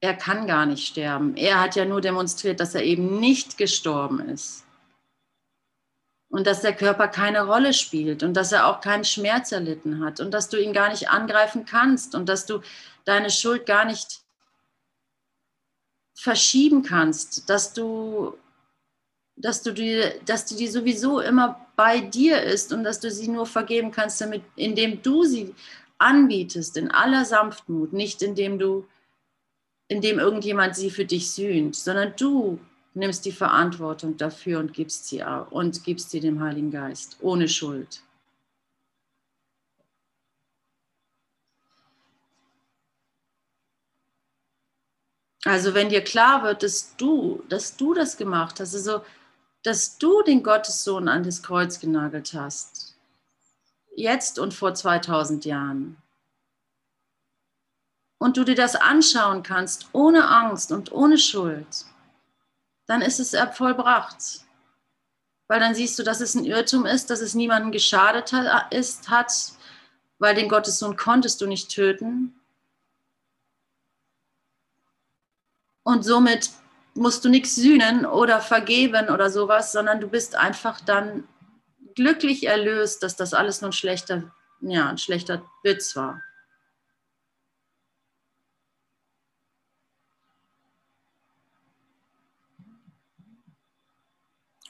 [0.00, 1.36] er kann gar nicht sterben.
[1.36, 4.64] Er hat ja nur demonstriert, dass er eben nicht gestorben ist.
[6.28, 10.20] Und dass der Körper keine Rolle spielt und dass er auch keinen Schmerz erlitten hat
[10.20, 12.60] und dass du ihn gar nicht angreifen kannst und dass du
[13.04, 14.24] deine Schuld gar nicht
[16.14, 18.36] verschieben kannst, dass du,
[19.36, 23.46] dass du die, dass die sowieso immer bei dir ist und dass du sie nur
[23.46, 25.54] vergeben kannst, damit, indem du sie
[25.98, 28.86] anbietest, in aller Sanftmut, nicht indem du
[29.88, 32.58] indem irgendjemand sie für dich sühnt, sondern du
[32.94, 38.02] nimmst die Verantwortung dafür und gibst sie und gibst sie dem Heiligen Geist ohne Schuld.
[45.44, 49.02] Also wenn dir klar wird, dass du, dass du das gemacht hast, also
[49.64, 52.94] dass du den Gottessohn an das Kreuz genagelt hast,
[53.96, 55.96] jetzt und vor 2000 Jahren,
[58.18, 61.84] und du dir das anschauen kannst, ohne Angst und ohne Schuld,
[62.86, 64.46] dann ist es vollbracht.
[65.46, 69.10] Weil dann siehst du, dass es ein Irrtum ist, dass es niemandem geschadet hat, ist,
[69.10, 69.30] hat,
[70.18, 72.40] weil den Gottessohn konntest du nicht töten.
[75.82, 76.48] Und somit
[76.94, 81.26] musst du nichts sühnen oder vergeben oder sowas, sondern du bist einfach dann
[81.94, 86.22] glücklich erlöst, dass das alles nur ein schlechter, ja, ein schlechter Witz war.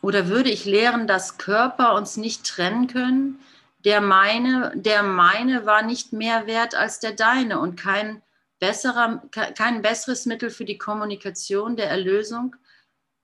[0.05, 3.41] Oder würde ich lehren, dass Körper uns nicht trennen können?
[3.87, 8.21] Der meine, der meine war nicht mehr wert als der deine und kein,
[8.67, 12.57] besserer, kein besseres Mittel für die Kommunikation der Erlösung,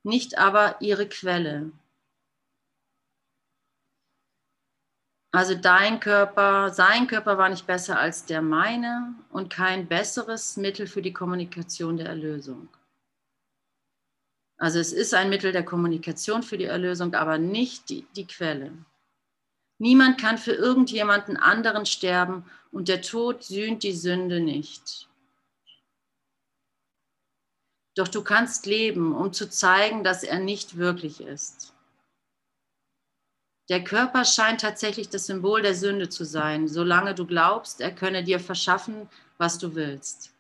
[0.03, 1.73] nicht aber ihre Quelle.
[5.33, 10.87] Also dein Körper, sein Körper war nicht besser als der meine und kein besseres Mittel
[10.87, 12.69] für die Kommunikation der Erlösung.
[14.59, 18.73] Also es ist ein Mittel der Kommunikation für die Erlösung, aber nicht die, die Quelle.
[19.79, 25.10] Niemand kann für irgendjemanden anderen sterben und der Tod sühnt die Sünde nicht.
[27.97, 31.75] Doch du kannst leben, um zu zeigen, dass er nicht wirklich ist.
[33.69, 38.25] Der Körper scheint tatsächlich das Symbol der Sünde zu sein, solange du glaubst, er könne
[38.25, 40.33] dir verschaffen, was du willst.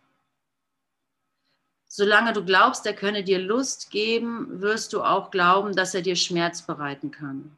[1.86, 6.16] Solange du glaubst, er könne dir Lust geben, wirst du auch glauben, dass er dir
[6.16, 7.56] Schmerz bereiten kann.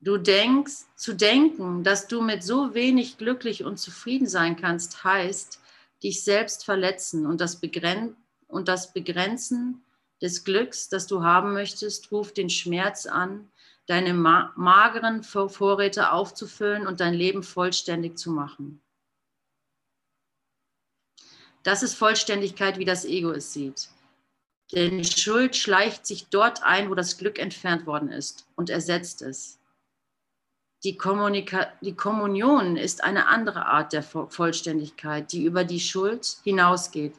[0.00, 5.60] Du denkst, zu denken, dass du mit so wenig glücklich und zufrieden sein kannst, heißt,
[6.02, 9.82] dich selbst verletzen und das, Begren und das Begrenzen
[10.22, 13.50] des Glücks, das du haben möchtest, ruft den Schmerz an,
[13.86, 18.80] deine ma mageren Vorräte aufzufüllen und dein Leben vollständig zu machen.
[21.64, 23.88] Das ist Vollständigkeit, wie das Ego es sieht.
[24.72, 29.57] Denn Schuld schleicht sich dort ein, wo das Glück entfernt worden ist und ersetzt es.
[30.84, 30.96] Die,
[31.80, 37.14] die Kommunion ist eine andere Art der Vollständigkeit, die über die Schuld hinausgeht,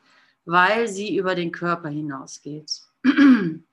[0.46, 2.82] weil sie über den Körper hinausgeht.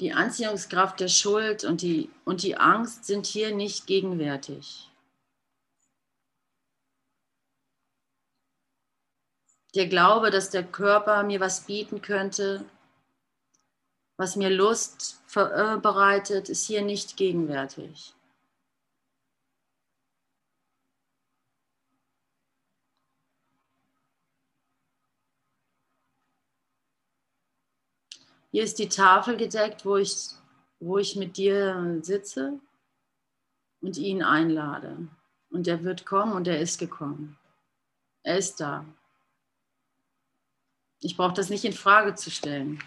[0.00, 4.90] Die Anziehungskraft der Schuld und die, und die Angst sind hier nicht gegenwärtig.
[9.74, 12.64] Der Glaube, dass der Körper mir was bieten könnte,
[14.16, 18.14] was mir Lust bereitet, ist hier nicht gegenwärtig.
[28.50, 30.30] Hier ist die Tafel gedeckt, wo ich,
[30.80, 32.58] wo ich mit dir sitze
[33.80, 35.08] und ihn einlade.
[35.50, 37.36] Und er wird kommen und er ist gekommen.
[38.22, 38.84] Er ist da.
[41.00, 42.82] Ich brauche das nicht in Frage zu stellen.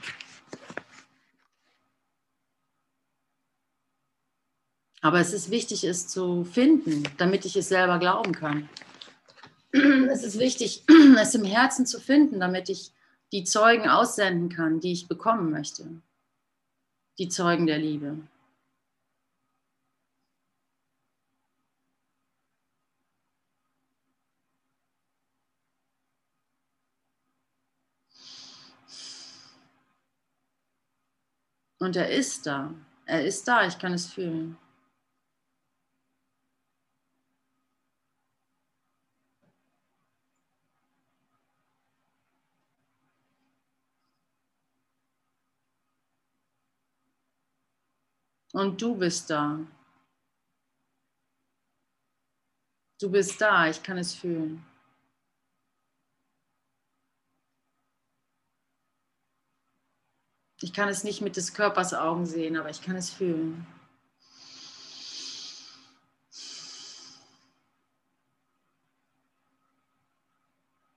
[5.02, 8.70] Aber es ist wichtig, es zu finden, damit ich es selber glauben kann.
[10.10, 10.84] Es ist wichtig,
[11.20, 12.92] es im Herzen zu finden, damit ich
[13.34, 15.88] die Zeugen aussenden kann, die ich bekommen möchte.
[17.18, 18.18] Die Zeugen der Liebe.
[31.80, 32.74] Und er ist da.
[33.06, 34.58] Er ist da, ich kann es fühlen.
[48.54, 49.60] Und du bist da.
[53.02, 54.64] Du bist da, ich kann es fühlen.
[60.62, 63.66] Ich kann es nicht mit des Körpers Augen sehen, aber ich kann es fühlen.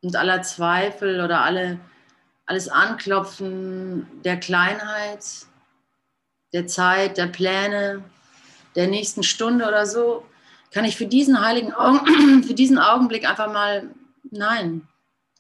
[0.02, 1.80] Und aller Zweifel oder alle,
[2.44, 5.46] alles Anklopfen der Kleinheit
[6.56, 8.02] der Zeit, der Pläne,
[8.76, 10.24] der nächsten Stunde oder so,
[10.70, 13.90] kann ich für diesen heiligen Augen, für diesen Augenblick einfach mal
[14.30, 14.88] nein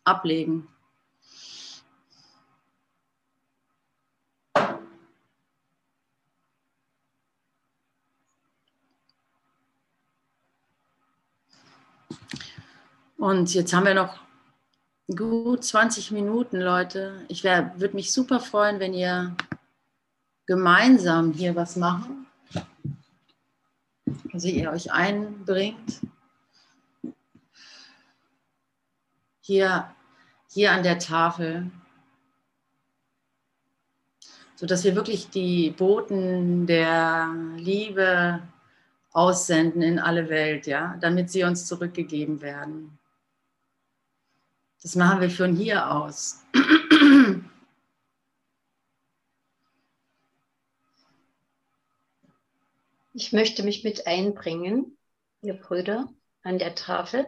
[0.04, 0.68] ablegen.
[13.16, 14.18] Und jetzt haben wir noch
[15.08, 17.24] gut 20 Minuten, Leute.
[17.28, 19.34] Ich würde mich super freuen, wenn ihr
[20.46, 22.26] gemeinsam hier was machen.
[24.32, 26.00] Also ihr euch einbringt.
[29.40, 29.94] Hier,
[30.50, 31.70] hier an der Tafel.
[34.54, 38.42] Sodass wir wirklich die Boten der Liebe
[39.12, 42.98] aussenden in alle Welt, ja, damit sie uns zurückgegeben werden.
[44.82, 46.44] Das machen wir von hier aus.
[53.18, 54.98] Ich möchte mich mit einbringen,
[55.40, 56.06] ihr Brüder,
[56.42, 57.26] an der Tafel.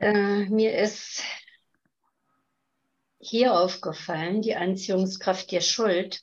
[0.00, 1.22] Äh, mir ist
[3.18, 6.20] hier aufgefallen, die Anziehungskraft der Schuld.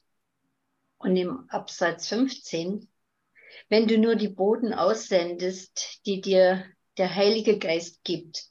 [0.99, 2.87] Und im Absatz 15,
[3.69, 6.63] wenn du nur die Boden aussendest, die dir
[6.99, 8.49] der Heilige Geist gibt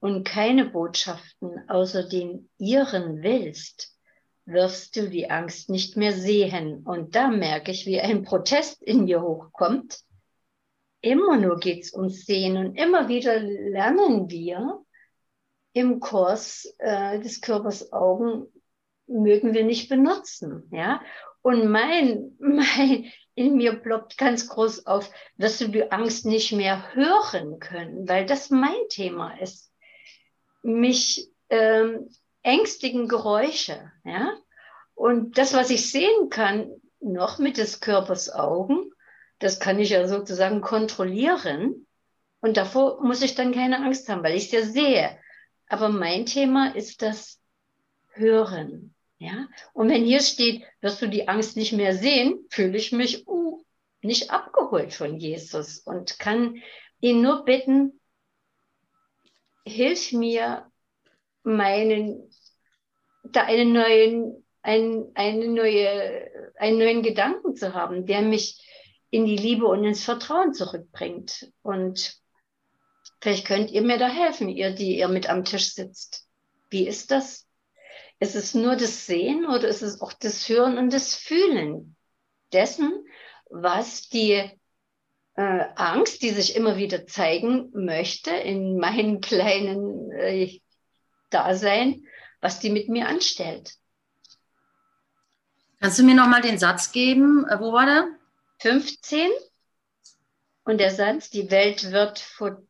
[0.00, 3.96] und keine Botschaften außer den ihren willst,
[4.52, 6.82] wirst du die Angst nicht mehr sehen.
[6.84, 10.00] Und da merke ich, wie ein Protest in mir hochkommt.
[11.00, 14.84] Immer nur geht's ums Sehen und immer wieder lernen wir
[15.72, 18.46] im Kurs äh, des Körpers Augen
[19.06, 21.02] mögen wir nicht benutzen, ja.
[21.42, 26.94] Und mein, mein, in mir ploppt ganz groß auf, wirst du die Angst nicht mehr
[26.94, 29.72] hören können, weil das mein Thema ist.
[30.62, 32.10] Mich ähm,
[32.42, 34.36] ängstigen Geräusche, ja.
[34.94, 36.70] Und das, was ich sehen kann,
[37.00, 38.90] noch mit des Körpers Augen,
[39.38, 41.86] das kann ich ja sozusagen kontrollieren.
[42.40, 45.18] Und davor muss ich dann keine Angst haben, weil ich es ja sehe.
[45.68, 47.40] Aber mein Thema ist das
[48.12, 48.94] Hören.
[49.18, 49.48] Ja?
[49.72, 53.62] Und wenn hier steht, wirst du die Angst nicht mehr sehen, fühle ich mich uh,
[54.02, 56.62] nicht abgeholt von Jesus und kann
[57.00, 58.00] ihn nur bitten,
[59.64, 60.70] hilf mir,
[61.42, 62.29] meinen,
[63.32, 68.66] da einen neuen, ein, eine neue, einen neuen Gedanken zu haben, der mich
[69.10, 71.52] in die Liebe und ins Vertrauen zurückbringt.
[71.62, 72.20] Und
[73.20, 76.26] vielleicht könnt ihr mir da helfen, ihr, die ihr mit am Tisch sitzt.
[76.68, 77.46] Wie ist das?
[78.20, 81.96] Ist es nur das Sehen oder ist es auch das Hören und das Fühlen
[82.52, 83.04] dessen,
[83.48, 84.50] was die
[85.34, 90.60] äh, Angst, die sich immer wieder zeigen möchte in meinem kleinen äh,
[91.30, 92.04] Dasein,
[92.40, 93.76] was die mit mir anstellt?
[95.80, 97.46] Kannst du mir noch mal den Satz geben?
[97.48, 98.08] Äh, wo war der?
[98.60, 99.30] 15.
[100.64, 102.62] Und der Satz, die Welt wird vor,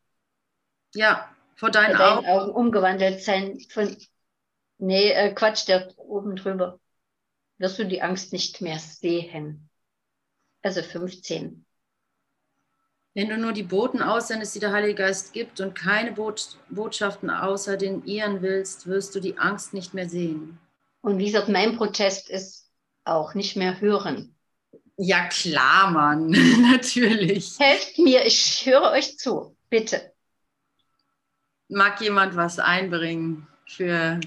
[0.93, 2.27] ja, vor deinen, vor deinen Augen.
[2.27, 2.51] Augen.
[2.51, 3.59] umgewandelt sein.
[3.69, 3.95] Von,
[4.77, 6.79] nee, äh, Quatsch, der oben drüber.
[7.57, 9.69] Wirst du die Angst nicht mehr sehen.
[10.61, 11.65] Also 15.
[13.13, 17.29] Wenn du nur die Boten aussendest, die der Heilige Geist gibt und keine Bot Botschaften
[17.29, 20.57] außer den ihren willst, wirst du die Angst nicht mehr sehen.
[21.01, 22.69] Und wie gesagt, mein Protest ist
[23.03, 24.35] auch nicht mehr hören.
[24.97, 26.29] Ja, klar, Mann,
[26.71, 27.59] natürlich.
[27.59, 30.13] Helft mir, ich höre euch zu, bitte.
[31.67, 34.19] Mag jemand was einbringen für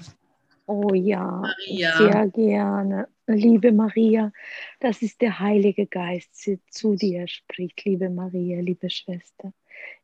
[0.67, 1.97] Oh ja, Maria.
[1.97, 3.07] sehr gerne.
[3.27, 4.31] Liebe Maria,
[4.79, 9.51] das ist der Heilige Geist, der zu dir spricht, liebe Maria, liebe Schwester.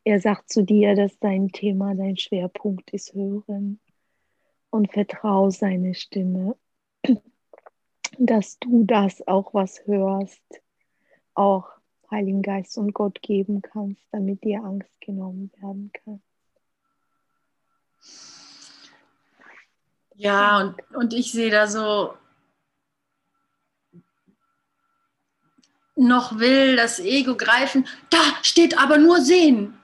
[0.04, 3.80] Er sagt zu dir, dass dein Thema, dein Schwerpunkt ist Hören
[4.72, 6.56] und vertrau seine Stimme
[8.18, 10.62] dass du das auch was hörst,
[11.34, 11.70] auch
[12.10, 16.22] Heiligen Geist und Gott geben kannst, damit dir Angst genommen werden kann.
[20.16, 22.14] Ja, und, und ich sehe da so,
[25.96, 29.78] noch will das Ego greifen, da steht aber nur sehen.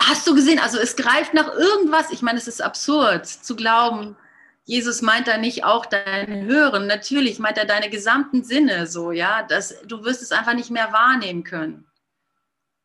[0.00, 0.58] Hast du gesehen?
[0.58, 2.10] Also es greift nach irgendwas.
[2.10, 4.16] Ich meine, es ist absurd zu glauben,
[4.64, 9.42] Jesus meint da nicht auch dein Hören, natürlich meint er deine gesamten Sinne so, ja,
[9.42, 11.86] dass du wirst es einfach nicht mehr wahrnehmen können.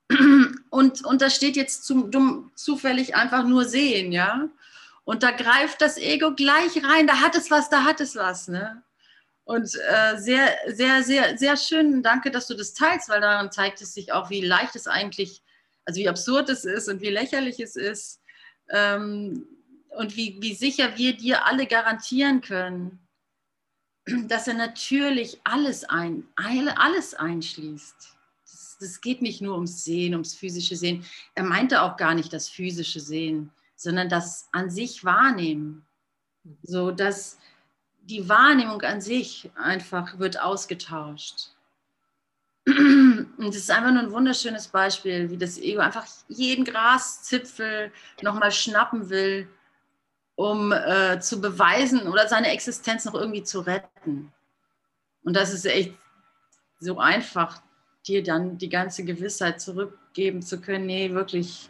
[0.72, 4.50] Und, und da steht jetzt zu, dumm, zufällig einfach nur sehen, ja.
[5.04, 8.48] Und da greift das Ego gleich rein, da hat es was, da hat es was,
[8.48, 8.84] ne?
[9.50, 13.82] Und äh, sehr, sehr, sehr, sehr schön, danke, dass du das teilst, weil daran zeigt
[13.82, 15.42] es sich auch, wie leicht es eigentlich,
[15.86, 18.22] also wie absurd es ist und wie lächerlich es ist.
[18.70, 19.48] Ähm,
[19.98, 23.00] und wie, wie sicher wir dir alle garantieren können,
[24.28, 28.18] dass er natürlich alles, ein, alles einschließt.
[28.80, 31.04] Das geht nicht nur ums Sehen, ums physische Sehen.
[31.34, 35.88] Er meinte auch gar nicht das physische Sehen, sondern das an sich Wahrnehmen.
[36.62, 37.40] So dass
[38.10, 41.50] die Wahrnehmung an sich einfach wird ausgetauscht.
[42.66, 47.92] Und es ist einfach nur ein wunderschönes Beispiel, wie das Ego einfach jeden Graszipfel
[48.22, 49.48] nochmal schnappen will
[50.40, 54.32] um äh, zu beweisen oder seine Existenz noch irgendwie zu retten.
[55.22, 55.94] Und das ist echt
[56.80, 57.62] so einfach,
[58.08, 60.86] dir dann die ganze Gewissheit zurückgeben zu können.
[60.86, 61.70] Nee, wirklich.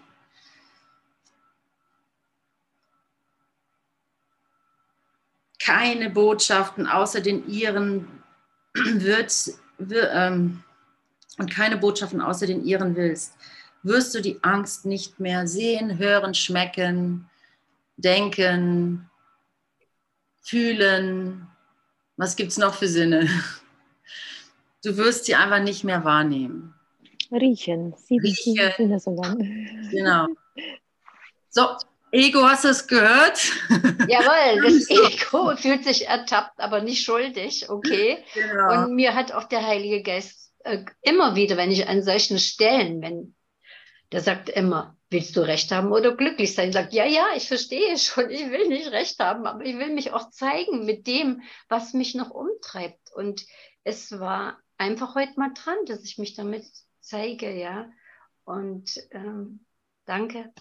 [5.69, 8.07] Keine Botschaften außer den ihren
[8.73, 9.31] wird,
[9.77, 10.63] wird ähm,
[11.37, 13.35] und keine Botschaften außer den ihren willst,
[13.83, 17.29] wirst du die Angst nicht mehr sehen, hören, schmecken,
[17.97, 19.11] denken,
[20.41, 21.47] fühlen.
[22.17, 23.29] Was gibt es noch für Sinne?
[24.83, 26.73] Du wirst sie einfach nicht mehr wahrnehmen.
[27.31, 27.93] Riechen.
[27.95, 28.71] Sieben Riechen.
[28.75, 29.35] Sinne sogar.
[29.91, 30.27] Genau.
[31.49, 31.75] So,
[32.11, 33.51] Ego, hast du es gehört?
[34.07, 38.23] Jawohl, das Ego fühlt sich ertappt, aber nicht schuldig, okay.
[38.33, 38.85] Genau.
[38.85, 43.01] Und mir hat auch der Heilige Geist äh, immer wieder, wenn ich an solchen Stellen,
[43.01, 43.35] wenn
[44.11, 46.71] der sagt immer, willst du recht haben oder glücklich sein?
[46.71, 50.11] Sagt, ja, ja, ich verstehe schon, ich will nicht recht haben, aber ich will mich
[50.11, 53.13] auch zeigen mit dem, was mich noch umtreibt.
[53.13, 53.45] Und
[53.83, 56.65] es war einfach heute mal dran, dass ich mich damit
[57.01, 57.87] zeige, ja.
[58.45, 59.63] Und ähm,
[60.05, 60.51] danke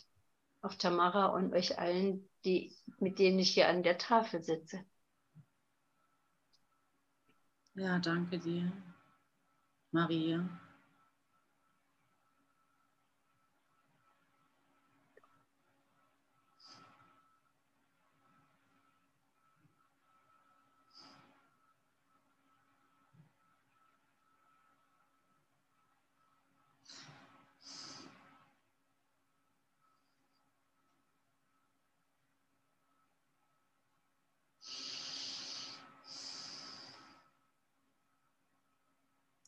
[0.63, 4.85] auch Tamara und euch allen, die, mit denen ich hier an der Tafel sitze.
[7.75, 8.73] Ja, danke dir,
[9.93, 10.49] Maria.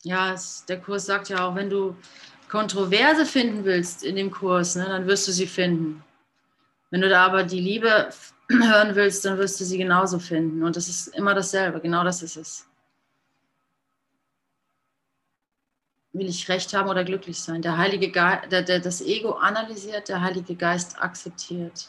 [0.03, 1.95] Ja, es, der Kurs sagt ja auch, wenn du
[2.49, 6.03] Kontroverse finden willst in dem Kurs, ne, dann wirst du sie finden.
[6.91, 8.11] Wenn du da aber die Liebe
[8.51, 10.63] hören willst, dann wirst du sie genauso finden.
[10.63, 12.67] Und das ist immer dasselbe, genau das ist es.
[16.13, 17.63] Will ich recht haben oder glücklich sein?
[17.63, 21.89] Der Heilige Geist, der, der, das Ego analysiert, der Heilige Geist akzeptiert.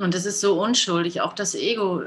[0.00, 2.04] Und es ist so unschuldig, auch das Ego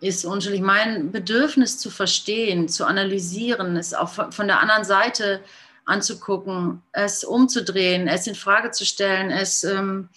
[0.00, 0.60] ist unschuldig.
[0.60, 5.42] Mein Bedürfnis zu verstehen, zu analysieren, es auch von der anderen Seite
[5.84, 10.08] anzugucken, es umzudrehen, es in Frage zu stellen, es ähm,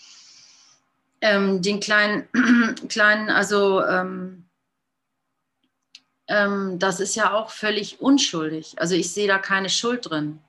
[1.21, 2.27] ähm, den kleinen,
[2.89, 4.45] kleinen, also ähm,
[6.27, 8.75] ähm, das ist ja auch völlig unschuldig.
[8.77, 10.39] Also ich sehe da keine Schuld drin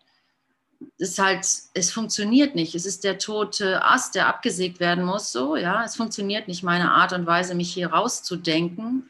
[0.99, 2.75] ist halt, es funktioniert nicht.
[2.75, 5.33] Es ist der tote Ast, der abgesägt werden muss.
[5.33, 9.09] So, ja, es funktioniert nicht meine Art und Weise, mich hier rauszudenken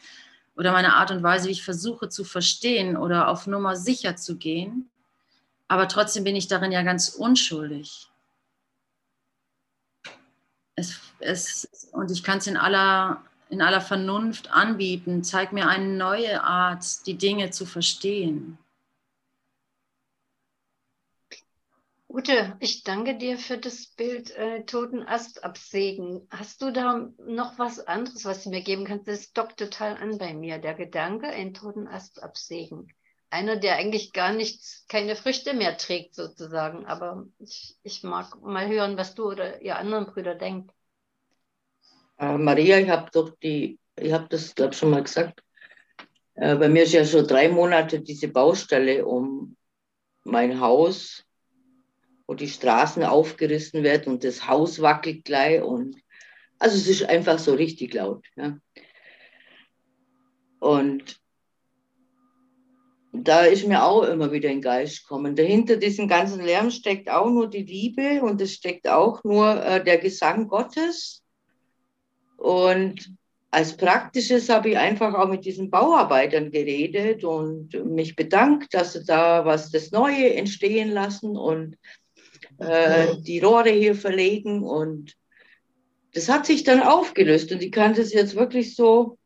[0.57, 4.37] oder meine Art und Weise, wie ich versuche zu verstehen oder auf Nummer sicher zu
[4.37, 4.91] gehen.
[5.69, 8.09] Aber trotzdem bin ich darin ja ganz unschuldig.
[10.75, 15.25] Es, es, und ich kann es in aller, in aller Vernunft anbieten.
[15.25, 18.59] Zeig mir eine neue Art, die Dinge zu verstehen.
[22.15, 26.29] Ute, ich danke dir für das Bild äh, Toten Ast absägen.
[26.29, 29.09] Hast du da noch was anderes, was du mir geben kannst?
[29.09, 32.93] Das dockt total an bei mir, der Gedanke, einen toten Ast absägen.
[33.31, 36.85] Einer, der eigentlich gar nichts, keine Früchte mehr trägt, sozusagen.
[36.85, 40.71] Aber ich, ich mag mal hören, was du oder ihr anderen Brüder denkt.
[42.19, 45.43] Äh, Maria, ich habe doch die, ich habe das, glaube schon mal gesagt.
[46.35, 49.57] Äh, bei mir ist ja schon drei Monate diese Baustelle um
[50.25, 51.25] mein Haus
[52.33, 55.63] wo die Straßen aufgerissen werden und das Haus wackelt gleich.
[55.63, 55.97] Und,
[56.59, 58.25] also es ist einfach so richtig laut.
[58.37, 58.57] Ja.
[60.59, 61.21] Und
[63.13, 65.37] da ist mir auch immer wieder ein Geist gekommen.
[65.37, 69.85] Dahinter diesem ganzen Lärm steckt auch nur die Liebe und es steckt auch nur äh,
[69.85, 71.23] der Gesang Gottes.
[72.39, 73.15] Und
[73.51, 79.05] als Praktisches habe ich einfach auch mit diesen Bauarbeitern geredet und mich bedankt, dass sie
[79.05, 81.37] da was das Neue entstehen lassen.
[81.37, 81.77] Und
[82.63, 85.17] äh, die Rohre hier verlegen und
[86.15, 89.19] das hat sich dann aufgelöst und ich kann das jetzt wirklich so,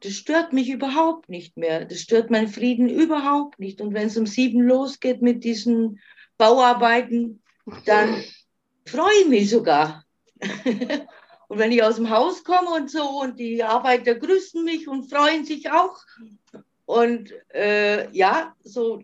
[0.00, 1.84] das stört mich überhaupt nicht mehr.
[1.84, 3.80] Das stört meinen Frieden überhaupt nicht.
[3.80, 6.00] Und wenn es um sieben losgeht mit diesen
[6.36, 7.42] Bauarbeiten,
[7.84, 8.22] dann
[8.86, 10.04] freue ich mich sogar.
[11.48, 15.10] und wenn ich aus dem Haus komme und so und die Arbeiter grüßen mich und
[15.10, 15.98] freuen sich auch.
[16.86, 19.02] Und äh, ja, so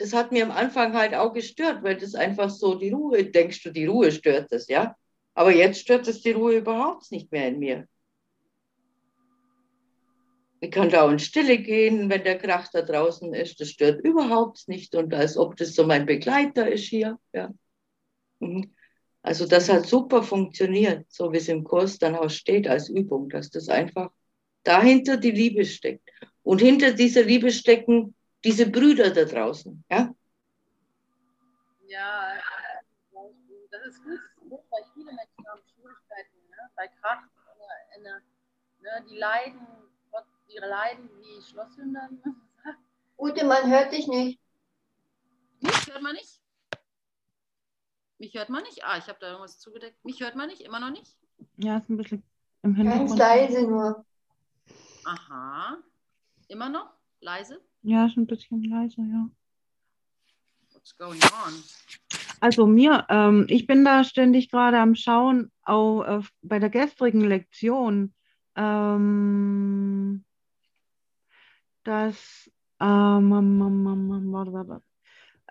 [0.00, 3.62] das hat mir am Anfang halt auch gestört, weil das einfach so die Ruhe, denkst
[3.62, 4.96] du, die Ruhe stört das, ja?
[5.34, 7.86] Aber jetzt stört es die Ruhe überhaupt nicht mehr in mir.
[10.60, 13.60] Ich kann da in Stille gehen, wenn der Krach da draußen ist.
[13.60, 14.94] Das stört überhaupt nicht.
[14.94, 17.18] Und als ob das so mein Begleiter ist hier.
[17.34, 17.50] Ja.
[18.40, 18.74] Mhm.
[19.20, 23.28] Also das hat super funktioniert, so wie es im Kurs dann auch steht als Übung,
[23.28, 24.10] dass das einfach
[24.62, 26.08] dahinter die Liebe steckt.
[26.42, 28.14] Und hinter dieser Liebe stecken
[28.44, 29.84] diese Brüder da draußen.
[29.90, 30.14] Ja,
[31.86, 32.40] ja
[33.70, 36.70] das ist gut, weil viele Menschen haben Schwierigkeiten ne?
[36.76, 37.28] bei Kraft.
[38.02, 38.22] Ne?
[39.10, 39.66] Die leiden,
[40.48, 42.08] die leiden wie Schlosshünder.
[43.18, 44.40] Ute, man hört dich nicht.
[45.60, 46.40] Mich hört man nicht?
[48.18, 48.84] Mich hört man nicht?
[48.84, 50.02] Ah, ich habe da irgendwas zugedeckt.
[50.04, 50.62] Mich hört man nicht?
[50.62, 51.16] Immer noch nicht?
[51.58, 52.22] Ja, ist ein bisschen
[52.62, 53.08] im Hintergrund.
[53.10, 54.04] Ganz leise nur.
[55.04, 55.78] Aha.
[56.48, 56.92] Immer noch?
[57.20, 57.60] Leise?
[57.82, 59.30] Ja, ist ein bisschen leise, ja.
[60.72, 61.54] What's going on?
[62.40, 67.20] Also mir, ähm, ich bin da ständig gerade am Schauen, auch äh, bei der gestrigen
[67.20, 68.14] Lektion,
[68.56, 70.24] ähm,
[71.84, 72.50] dass,
[72.80, 74.34] ähm.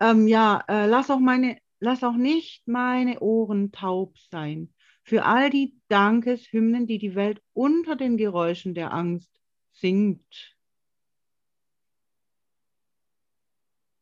[0.01, 4.73] Ähm, ja, äh, lass auch meine, lass auch nicht meine Ohren taub sein
[5.03, 9.31] für all die Dankeshymnen, die die Welt unter den Geräuschen der Angst
[9.71, 10.55] singt.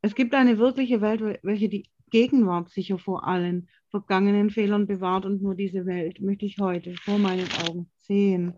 [0.08, 5.42] Es gibt eine wirkliche Welt, welche die Gegenwart sicher vor allen vergangenen Fehlern bewahrt und
[5.42, 8.58] nur diese Welt möchte ich heute vor meinen Augen sehen.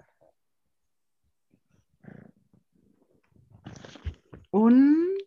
[4.51, 5.17] Und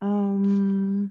[0.00, 1.10] ähm,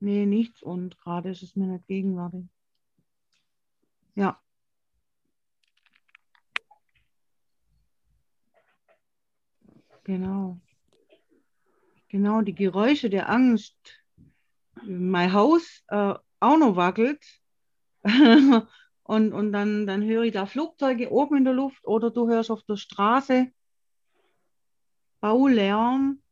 [0.00, 2.44] nee, nichts und gerade ist es mir nicht gegenwärtig.
[4.16, 4.40] Ja.
[10.04, 10.58] Genau.
[12.08, 13.76] Genau, die Geräusche der Angst.
[14.84, 17.22] Mein Haus äh, auch noch wackelt.
[19.02, 22.50] und und dann, dann höre ich da Flugzeuge oben in der Luft oder du hörst
[22.50, 23.52] auf der Straße
[25.20, 26.22] Baulärm.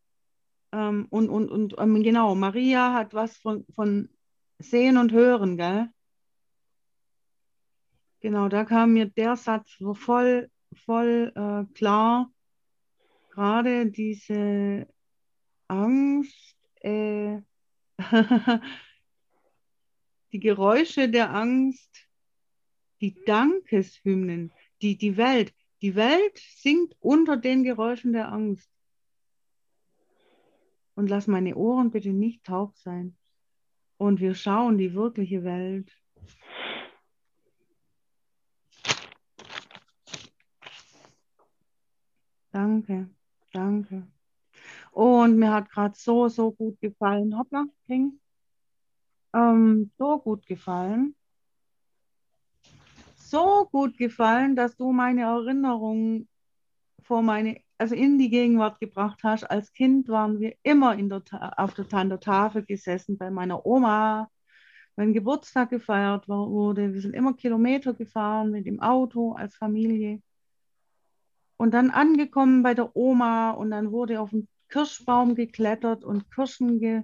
[0.72, 4.08] Ähm, und und, und ähm, genau, Maria hat was von, von
[4.58, 5.90] Sehen und Hören, gell?
[8.24, 10.50] Genau, da kam mir der Satz so voll,
[10.86, 12.32] voll äh, klar.
[13.28, 14.88] Gerade diese
[15.68, 17.42] Angst, äh,
[20.32, 22.08] die Geräusche der Angst,
[23.02, 25.52] die Dankeshymnen, die, die Welt.
[25.82, 28.70] Die Welt singt unter den Geräuschen der Angst.
[30.94, 33.18] Und lass meine Ohren bitte nicht taub sein.
[33.98, 35.92] Und wir schauen die wirkliche Welt.
[42.54, 43.08] Danke,
[43.52, 44.06] danke.
[44.92, 47.36] Und mir hat gerade so, so gut gefallen.
[47.36, 48.20] Hoppla, King.
[49.32, 51.16] Ähm, so gut gefallen.
[53.16, 56.28] So gut gefallen, dass du meine Erinnerungen
[57.02, 59.42] vor meine, also in die Gegenwart gebracht hast.
[59.50, 61.24] Als Kind waren wir immer in der,
[61.56, 64.30] auf der, an der Tafel gesessen bei meiner Oma,
[64.94, 66.94] wenn Geburtstag gefeiert wurde.
[66.94, 70.22] Wir sind immer Kilometer gefahren mit dem Auto als Familie.
[71.56, 76.80] Und dann angekommen bei der Oma und dann wurde auf den Kirschbaum geklettert und Kirschen
[76.80, 77.02] ge,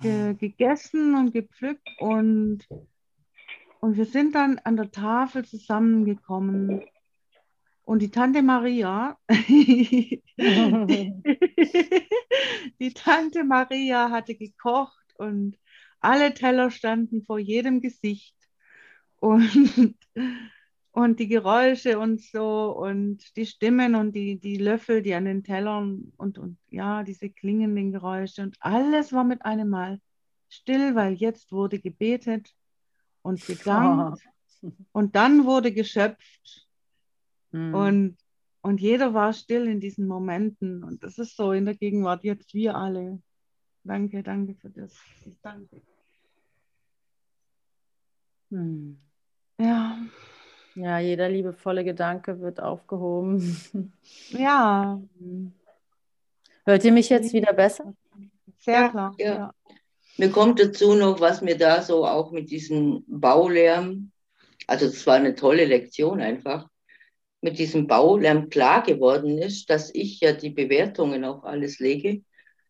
[0.00, 2.66] ge, gegessen und gepflückt und,
[3.80, 6.82] und wir sind dann an der Tafel zusammengekommen.
[7.82, 10.22] Und die Tante Maria, die,
[12.80, 15.58] die Tante Maria hatte gekocht und
[16.00, 18.36] alle Teller standen vor jedem Gesicht.
[19.16, 19.94] Und
[20.92, 25.44] und die Geräusche und so und die Stimmen und die, die Löffel, die an den
[25.44, 30.00] Tellern und, und ja, diese klingenden Geräusche und alles war mit einem Mal
[30.48, 32.52] still, weil jetzt wurde gebetet
[33.22, 34.20] und gedankt
[34.62, 34.72] oh.
[34.92, 36.68] und dann wurde geschöpft
[37.52, 37.74] hm.
[37.74, 38.16] und,
[38.62, 42.52] und jeder war still in diesen Momenten und das ist so in der Gegenwart jetzt
[42.52, 43.22] wir alle.
[43.84, 44.94] Danke, danke für das.
[45.40, 45.80] Danke.
[48.50, 49.00] Hm.
[49.58, 49.98] Ja.
[50.74, 53.60] Ja, jeder liebevolle Gedanke wird aufgehoben.
[54.30, 55.00] Ja.
[56.64, 57.94] Hört ihr mich jetzt wieder besser?
[58.58, 59.14] Sehr klar.
[59.18, 59.34] Ja.
[59.34, 59.54] ja.
[60.18, 64.12] Mir kommt dazu noch, was mir da so auch mit diesem Baulärm,
[64.66, 66.68] also es war eine tolle Lektion einfach,
[67.40, 72.22] mit diesem Baulärm klar geworden ist, dass ich ja die Bewertungen auf alles lege.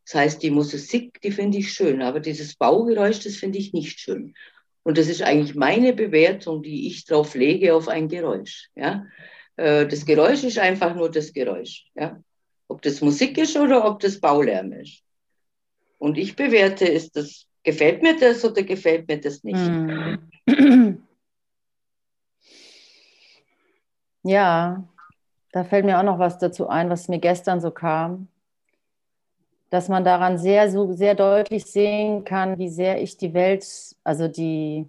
[0.05, 3.98] Das heißt, die Musik, die finde ich schön, aber dieses Baugeräusch, das finde ich nicht
[3.98, 4.34] schön.
[4.82, 8.70] Und das ist eigentlich meine Bewertung, die ich drauf lege auf ein Geräusch.
[8.74, 9.06] Ja?
[9.56, 11.86] Äh, das Geräusch ist einfach nur das Geräusch.
[11.94, 12.20] Ja?
[12.68, 15.02] Ob das Musik ist oder ob das Baulärm ist.
[15.98, 19.58] Und ich bewerte, ist das, gefällt mir das oder gefällt mir das nicht?
[19.58, 21.02] Hm.
[24.22, 24.86] Ja,
[25.52, 28.28] da fällt mir auch noch was dazu ein, was mir gestern so kam
[29.70, 33.66] dass man daran sehr, so, sehr deutlich sehen kann, wie sehr ich die Welt,
[34.04, 34.88] also die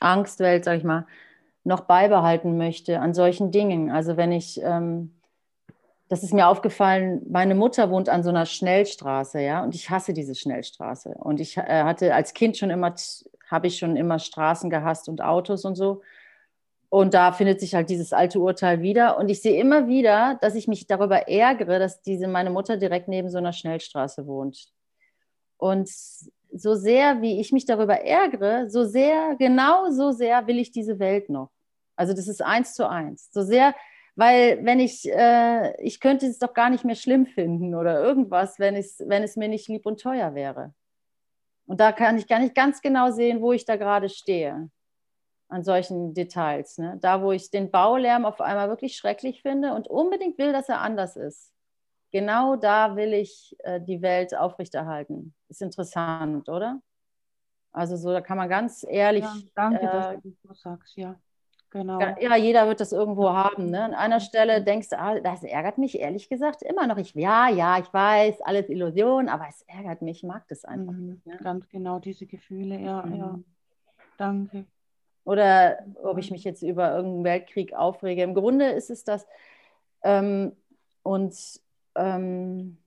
[0.00, 1.06] Angstwelt, sag ich mal,
[1.64, 3.90] noch beibehalten möchte an solchen Dingen.
[3.90, 5.14] Also wenn ich, ähm,
[6.08, 10.14] das ist mir aufgefallen, meine Mutter wohnt an so einer Schnellstraße, ja, und ich hasse
[10.14, 11.10] diese Schnellstraße.
[11.10, 12.94] Und ich äh, hatte als Kind schon immer
[13.50, 16.02] habe ich schon immer Straßen gehasst und Autos und so.
[16.90, 19.18] Und da findet sich halt dieses alte Urteil wieder.
[19.18, 23.08] Und ich sehe immer wieder, dass ich mich darüber ärgere, dass diese meine Mutter direkt
[23.08, 24.72] neben so einer Schnellstraße wohnt.
[25.58, 25.90] Und
[26.50, 30.98] so sehr, wie ich mich darüber ärgere, so sehr, genau so sehr will ich diese
[30.98, 31.50] Welt noch.
[31.94, 33.28] Also das ist eins zu eins.
[33.32, 33.74] So sehr,
[34.16, 38.58] weil wenn ich, äh, ich könnte es doch gar nicht mehr schlimm finden oder irgendwas,
[38.58, 40.72] wenn, wenn es mir nicht lieb und teuer wäre.
[41.66, 44.70] Und da kann ich gar nicht ganz genau sehen, wo ich da gerade stehe
[45.48, 46.78] an solchen Details.
[46.78, 46.98] Ne?
[47.00, 50.80] Da, wo ich den Baulärm auf einmal wirklich schrecklich finde und unbedingt will, dass er
[50.80, 51.52] anders ist.
[52.10, 55.34] Genau da will ich äh, die Welt aufrechterhalten.
[55.48, 56.80] Ist interessant, oder?
[57.72, 59.24] Also so, da kann man ganz ehrlich.
[59.24, 61.16] Ja, danke, äh, dass du das sagst, ja.
[61.70, 62.00] Genau.
[62.00, 63.68] Ja, jeder wird das irgendwo haben.
[63.68, 63.84] Ne?
[63.84, 66.96] An einer Stelle denkst du, ah, das ärgert mich ehrlich gesagt immer noch.
[66.96, 70.94] Ich, ja, ja, ich weiß, alles Illusion, aber es ärgert mich, ich mag das einfach.
[70.94, 71.36] Mhm, ne?
[71.42, 73.16] Ganz genau, diese Gefühle, ja, mhm.
[73.16, 73.38] ja.
[74.16, 74.64] Danke.
[75.28, 78.22] Oder ob ich mich jetzt über irgendeinen Weltkrieg aufrege.
[78.22, 79.26] Im Grunde ist es das.
[80.02, 80.56] Ähm,
[81.02, 81.36] und
[81.96, 82.78] ähm,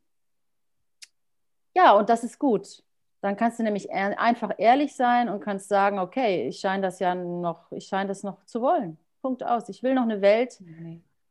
[1.76, 2.82] ja, und das ist gut.
[3.22, 7.14] Dann kannst du nämlich einfach ehrlich sein und kannst sagen, okay, ich scheine das ja
[7.14, 8.98] noch, ich scheine das noch zu wollen.
[9.22, 9.70] Punkt aus.
[9.70, 10.60] Ich will noch eine Welt,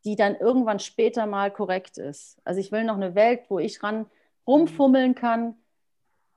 [0.05, 2.41] die dann irgendwann später mal korrekt ist.
[2.45, 4.07] Also ich will noch eine Welt, wo ich ran
[4.47, 5.57] rumfummeln kann,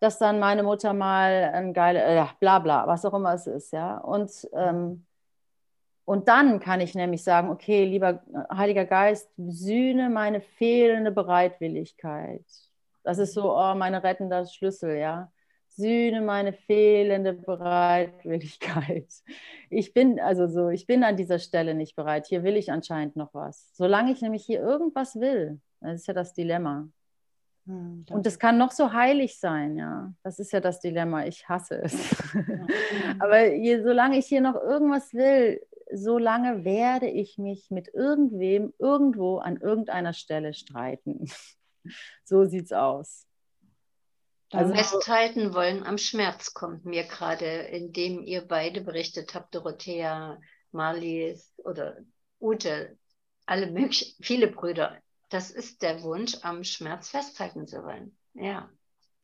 [0.03, 3.71] dass dann meine Mutter mal ein geile, äh, bla bla, was auch immer es ist,
[3.71, 3.97] ja.
[3.97, 5.05] Und ähm,
[6.05, 8.21] und dann kann ich nämlich sagen, okay, lieber
[8.53, 12.43] Heiliger Geist, sühne meine fehlende Bereitwilligkeit.
[13.03, 15.31] Das ist so oh, meine rettende Schlüssel, ja.
[15.69, 19.07] Sühne meine fehlende Bereitwilligkeit.
[19.69, 22.27] Ich bin also so, ich bin an dieser Stelle nicht bereit.
[22.27, 23.69] Hier will ich anscheinend noch was.
[23.73, 26.89] Solange ich nämlich hier irgendwas will, das ist ja das Dilemma.
[27.65, 30.13] Hm, und das kann noch so heilig sein, ja.
[30.23, 31.25] Das ist ja das Dilemma.
[31.25, 31.93] Ich hasse es.
[32.33, 32.35] Ja.
[33.19, 35.61] Aber je, solange ich hier noch irgendwas will,
[35.93, 41.29] so lange werde ich mich mit irgendwem irgendwo an irgendeiner Stelle streiten.
[42.23, 43.27] so sieht's aus.
[44.51, 50.39] Also festhalten wollen am Schmerz kommt mir gerade, indem ihr beide berichtet habt, Dorothea,
[50.71, 51.97] Marlies oder
[52.39, 52.97] Ute,
[53.47, 54.97] alle möglichen, viele Brüder.
[55.33, 58.15] Das ist der Wunsch, am Schmerz festhalten zu wollen.
[58.33, 58.69] Ja.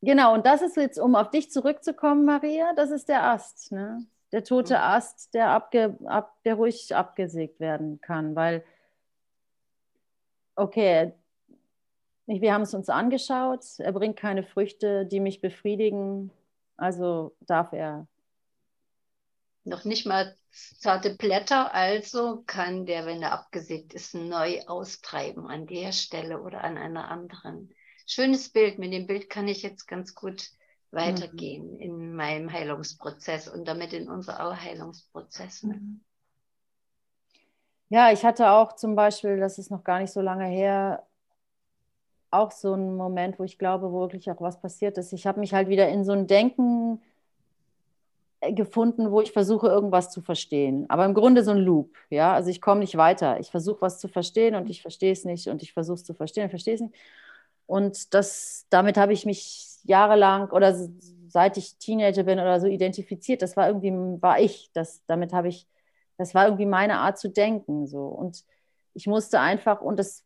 [0.02, 3.70] Genau, und das ist jetzt, um auf dich zurückzukommen, Maria, das ist der Ast.
[3.70, 4.06] Ne?
[4.32, 4.80] der tote mhm.
[4.80, 8.64] Ast, der, abge, ab, der ruhig abgesägt werden kann, weil,
[10.56, 11.12] okay,
[12.26, 16.30] wir haben es uns angeschaut, er bringt keine Früchte, die mich befriedigen,
[16.76, 18.06] also darf er.
[19.64, 20.36] Noch nicht mal
[20.78, 26.64] zarte Blätter, also kann der, wenn er abgesägt ist, neu austreiben an der Stelle oder
[26.64, 27.74] an einer anderen.
[28.06, 30.50] Schönes Bild, mit dem Bild kann ich jetzt ganz gut
[30.90, 31.80] weitergehen mhm.
[31.80, 35.62] in meinem Heilungsprozess und damit in unser Heilungsprozess.
[35.62, 36.00] Mhm.
[37.88, 41.06] Ja, ich hatte auch zum Beispiel, das ist noch gar nicht so lange her,
[42.30, 45.12] auch so einen Moment, wo ich glaube, wo wirklich auch was passiert ist.
[45.12, 47.02] Ich habe mich halt wieder in so ein Denken
[48.40, 50.86] gefunden, wo ich versuche, irgendwas zu verstehen.
[50.88, 52.32] Aber im Grunde so ein Loop, ja.
[52.32, 53.38] Also ich komme nicht weiter.
[53.38, 56.14] Ich versuche was zu verstehen und ich verstehe es nicht und ich versuche es zu
[56.14, 56.94] verstehen und verstehe es nicht.
[57.66, 60.74] Und das, damit habe ich mich jahrelang oder
[61.28, 63.42] seit ich Teenager bin oder so identifiziert.
[63.42, 64.70] Das war irgendwie, war ich.
[64.72, 65.68] Das, damit habe ich,
[66.16, 67.86] das war irgendwie meine Art zu denken.
[67.86, 68.06] So.
[68.06, 68.44] Und
[68.94, 70.24] ich musste einfach, und das,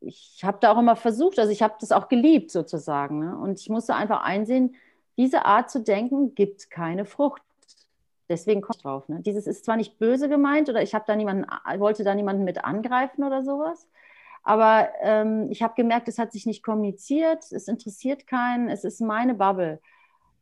[0.00, 3.20] ich habe da auch immer versucht, also ich habe das auch geliebt sozusagen.
[3.20, 3.38] Ne?
[3.38, 4.74] Und ich musste einfach einsehen,
[5.16, 7.42] diese Art zu denken gibt keine Frucht.
[8.28, 9.08] Deswegen komme ich drauf.
[9.08, 9.20] Ne?
[9.20, 11.46] Dieses ist zwar nicht böse gemeint oder ich habe da niemanden,
[11.78, 13.86] wollte da niemanden mit angreifen oder sowas,
[14.42, 19.00] aber ähm, ich habe gemerkt, es hat sich nicht kommuniziert, es interessiert keinen, es ist
[19.00, 19.80] meine Bubble.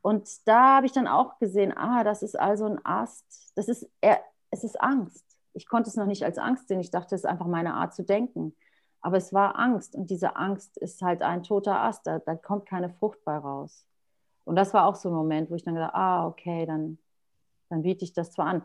[0.02, 3.88] Und da habe ich dann auch gesehen, ah, das ist also ein Ast, das ist,
[4.00, 5.26] er, es ist Angst.
[5.52, 7.94] Ich konnte es noch nicht als Angst sehen, ich dachte, es ist einfach meine Art
[7.94, 8.54] zu denken.
[9.02, 12.66] Aber es war Angst und diese Angst ist halt ein toter Ast, da, da kommt
[12.66, 13.84] keine Frucht bei raus.
[14.44, 16.98] Und das war auch so ein Moment, wo ich dann gedacht, ah, okay, dann,
[17.68, 18.62] dann biete ich das zwar an.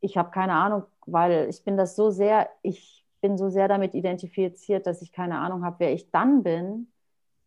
[0.00, 3.94] Ich habe keine Ahnung, weil ich bin das so sehr, ich bin so sehr damit
[3.94, 6.92] identifiziert, dass ich keine Ahnung habe, wer ich dann bin.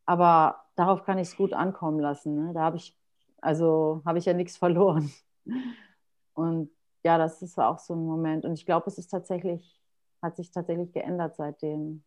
[0.06, 2.36] Aber darauf kann ich es gut ankommen lassen.
[2.36, 2.54] Ne?
[2.54, 2.98] Da habe ich,
[3.42, 5.12] also habe ich ja nichts verloren.
[6.34, 6.72] Und
[7.04, 8.46] ja, das ist auch so ein Moment.
[8.46, 9.80] Und ich glaube, es ist tatsächlich,
[10.22, 12.04] hat sich tatsächlich geändert seitdem.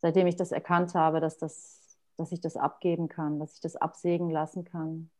[0.00, 1.83] Seitdem ich das erkannt habe, dass, das,
[2.16, 5.10] dass ich das abgeben kann, dass ich das absägen lassen kann.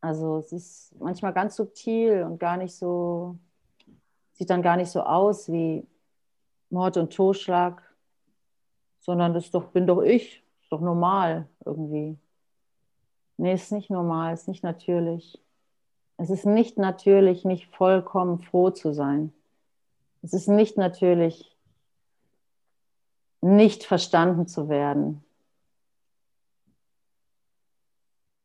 [0.00, 3.38] Also es ist manchmal ganz subtil und gar nicht so,
[4.32, 5.86] sieht dann gar nicht so aus wie
[6.70, 7.82] Mord und Totschlag,
[8.98, 10.42] sondern das doch, bin doch ich.
[10.70, 12.18] doch normal irgendwie.
[13.36, 15.40] Nee, ist nicht normal, ist nicht natürlich.
[16.16, 19.32] Es ist nicht natürlich, nicht vollkommen froh zu sein.
[20.22, 21.51] Es ist nicht natürlich,
[23.42, 25.22] nicht verstanden zu werden.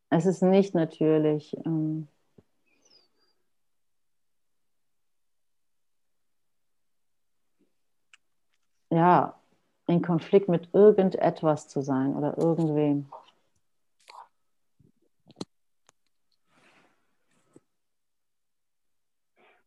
[0.09, 1.55] Es ist nicht natürlich.
[1.65, 2.07] Ähm,
[8.89, 9.39] ja,
[9.87, 13.07] in Konflikt mit irgendetwas zu sein oder irgendwem.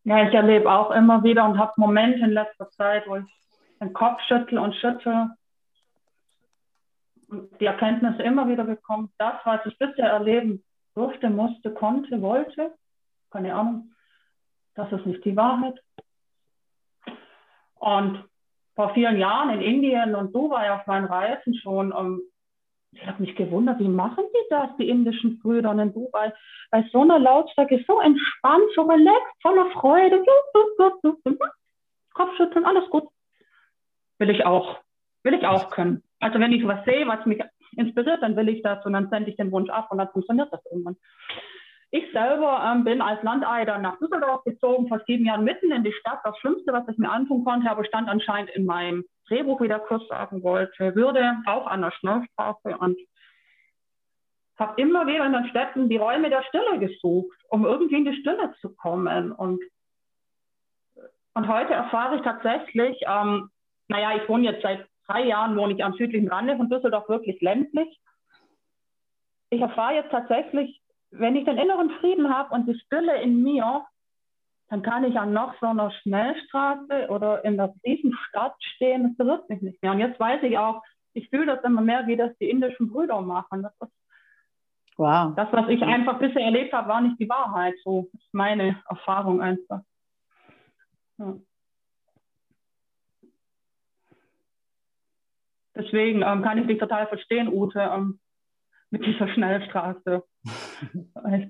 [0.03, 3.40] Ja, ich erlebe auch immer wieder und habe Momente in letzter Zeit, wo ich
[3.81, 5.31] den Kopf schüttel und schüttel
[7.27, 10.63] und die Erkenntnis immer wieder bekommt, das, was ich bisher erleben
[10.93, 12.73] durfte, musste, konnte, wollte,
[13.31, 13.91] keine Ahnung,
[14.75, 15.79] das ist nicht die Wahrheit.
[17.75, 18.23] Und
[18.75, 22.21] vor vielen Jahren in Indien und Dubai auf meinen Reisen schon, um, ähm,
[22.93, 26.33] ich habe mich gewundert, wie machen die das, die indischen Brüder in Dubai?
[26.71, 30.23] Bei so einer Lautstärke, so entspannt, so relaxed, voller Freude.
[32.13, 33.07] Kopfschütteln, alles gut.
[34.21, 34.77] Will ich auch.
[35.23, 36.03] Will ich auch können.
[36.19, 37.41] Also wenn ich was sehe, was mich
[37.75, 40.53] inspiriert, dann will ich das und dann sende ich den Wunsch ab und dann funktioniert
[40.53, 40.95] das irgendwann.
[41.89, 45.91] Ich selber ähm, bin als Landeider nach Düsseldorf gezogen, vor sieben Jahren mitten in die
[45.91, 46.19] Stadt.
[46.23, 49.79] Das Schlimmste, was ich mir antun konnte, aber stand anscheinend in meinem Drehbuch, wie der
[49.79, 52.99] Kurs sagen wollte, würde auch an der Schnellstraße und
[54.59, 58.21] habe immer wieder in den Städten die Räume der Stille gesucht, um irgendwie in die
[58.21, 59.31] Stille zu kommen.
[59.31, 59.63] Und,
[61.33, 63.49] und heute erfahre ich tatsächlich, ähm,
[63.91, 67.39] naja, ich wohne jetzt seit drei Jahren, wohne ich am südlichen Rande von Düsseldorf, wirklich
[67.41, 67.99] ländlich.
[69.49, 70.81] Ich erfahre jetzt tatsächlich
[71.11, 73.85] wenn ich den inneren Frieden habe und die Stille in mir,
[74.69, 79.49] dann kann ich an noch so einer Schnellstraße oder in der Riesenstadt stehen, das berührt
[79.49, 79.91] mich nicht mehr.
[79.91, 80.81] Und jetzt weiß ich auch,
[81.13, 83.63] ich fühle das immer mehr, wie das die indischen Brüder machen.
[83.63, 83.93] Das, ist,
[84.95, 85.35] wow.
[85.35, 87.75] das was ich einfach bisher erlebt habe, war nicht die Wahrheit.
[87.83, 89.81] So ist meine Erfahrung einfach.
[91.17, 91.35] Ja.
[95.75, 97.79] Deswegen ähm, kann ich dich total verstehen, Ute.
[97.79, 98.19] Ähm,
[98.91, 100.23] mit dieser Schnellstraße.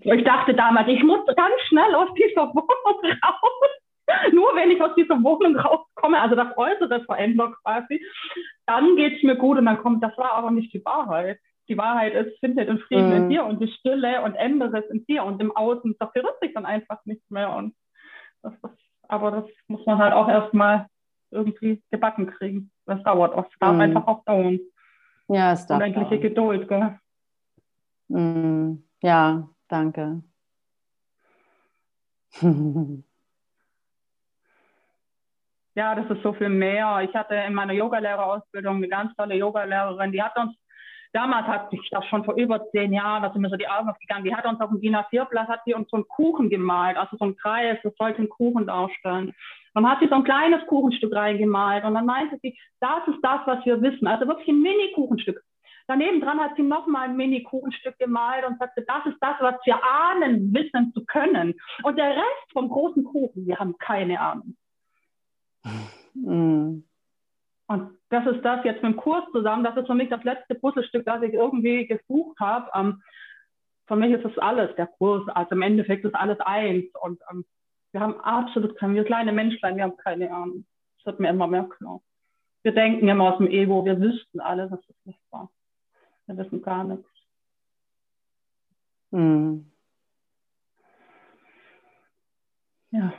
[0.02, 3.70] Ich dachte damals, ich muss ganz schnell aus dieser Wohnung raus.
[4.34, 8.06] Nur wenn ich aus dieser Wohnung rauskomme, also das Äußere verändert quasi,
[8.66, 11.40] dann geht es mir gut und dann kommt, das war aber nicht die Wahrheit.
[11.68, 13.14] Die Wahrheit ist, finde den Frieden mm.
[13.14, 13.30] in mhm.
[13.30, 16.54] dir und die Stille und ändere es in dir und im Außen, das berührt sich
[16.54, 17.56] dann einfach nicht mehr.
[17.56, 17.74] Und
[18.42, 18.72] das, das,
[19.08, 20.88] aber das muss man halt auch erstmal
[21.32, 22.71] irgendwie gebacken kriegen.
[22.86, 23.52] Das dauert oft.
[23.52, 23.82] Es darf mm.
[23.82, 24.60] einfach auch dauern.
[25.28, 25.80] Ja, es darf.
[25.80, 27.00] Unendliche Geduld, gell?
[28.10, 30.22] Mm, ja, danke.
[35.76, 37.00] ja, das ist so viel mehr.
[37.02, 40.56] Ich hatte in meiner Yogalehrerausbildung eine ganz tolle Yogalehrerin, die hat uns,
[41.14, 43.90] damals hat sich das schon vor über zehn Jahren, da sind mir so die Augen
[43.90, 46.98] aufgegangen, die hat uns auf dem DIN A4-Blatt, hat die uns so einen Kuchen gemalt,
[46.98, 49.34] also so ein Kreis, das sollte einen Kuchen darstellen.
[49.74, 53.42] Dann hat sie so ein kleines Kuchenstück reingemalt und dann meinte sie, das ist das,
[53.46, 54.08] was wir wissen.
[54.08, 55.42] Also wirklich ein Mini-Kuchenstück.
[55.88, 59.80] Daneben dran hat sie nochmal ein Mini-Kuchenstück gemalt und sagte, das ist das, was wir
[59.84, 61.54] ahnen, wissen zu können.
[61.84, 64.56] Und der Rest vom großen Kuchen, wir haben keine Ahnung.
[66.14, 66.84] Mhm.
[67.68, 70.56] Und das ist das jetzt mit dem Kurs zusammen, das ist für mich das letzte
[70.56, 72.70] Puzzlestück, das ich irgendwie gesucht habe.
[72.76, 73.02] Ähm,
[73.88, 76.86] für mich ist das alles, der Kurs, also im Endeffekt ist alles eins.
[77.02, 77.46] Und ähm,
[77.92, 80.66] wir haben absolut keine, wir kleine Menschlein, wir haben keine Ahnung.
[80.98, 82.02] Das wird mir immer mehr klar.
[82.64, 85.50] Wir denken immer aus dem Ego, wir wüssten alles, das ist nicht wahr.
[86.28, 87.10] Wir wissen gar nichts.
[89.12, 89.72] Mhm.
[92.92, 93.14] Ja.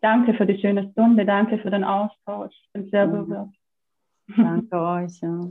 [0.00, 2.54] Danke für die schöne Stunde, danke für den Austausch.
[2.62, 3.28] Ich bin sehr mhm.
[3.28, 3.48] berührt.
[4.36, 5.20] Danke euch.
[5.20, 5.48] Ja.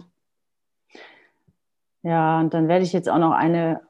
[2.03, 3.81] ja, und dann werde ich jetzt auch noch eine,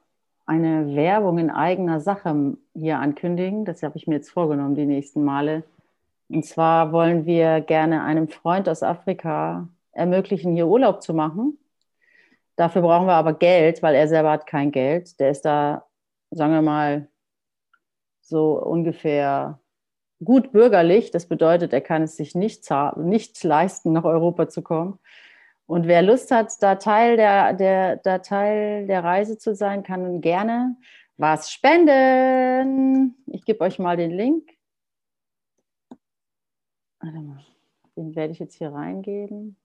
[0.45, 3.65] eine Werbung in eigener Sache hier ankündigen.
[3.65, 5.63] Das habe ich mir jetzt vorgenommen, die nächsten Male.
[6.29, 11.57] Und zwar wollen wir gerne einem Freund aus Afrika ermöglichen, hier Urlaub zu machen.
[12.55, 15.19] Dafür brauchen wir aber Geld, weil er selber hat kein Geld.
[15.19, 15.85] Der ist da,
[16.29, 17.07] sagen wir mal,
[18.21, 19.59] so ungefähr
[20.23, 21.11] gut bürgerlich.
[21.11, 22.67] Das bedeutet, er kann es sich nicht,
[22.97, 24.99] nicht leisten, nach Europa zu kommen.
[25.65, 30.19] Und wer Lust hat, da Teil der, der, da Teil der Reise zu sein, kann
[30.19, 30.75] gerne
[31.19, 33.13] was spenden.
[33.27, 34.57] Ich gebe euch mal den Link.
[37.03, 39.58] Den werde ich jetzt hier reingeben.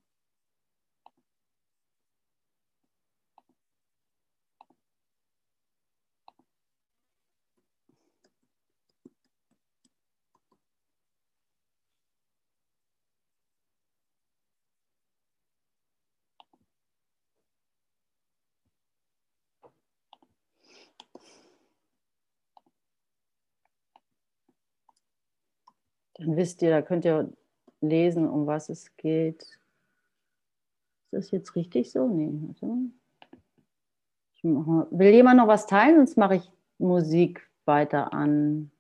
[26.24, 27.30] Dann wisst ihr, da könnt ihr
[27.80, 29.42] lesen, um was es geht.
[29.42, 32.08] Ist das jetzt richtig so?
[32.08, 32.90] Nee, warte.
[34.42, 35.96] Will jemand noch was teilen?
[35.96, 38.70] Sonst mache ich Musik weiter an.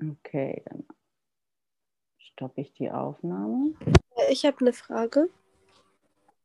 [0.00, 0.84] Okay, dann
[2.18, 3.74] stoppe ich die Aufnahme.
[4.30, 5.30] Ich habe eine Frage.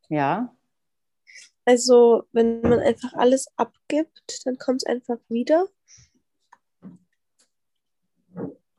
[0.10, 0.54] Ja.
[1.68, 5.68] Also, wenn man einfach alles abgibt, dann kommt es einfach wieder.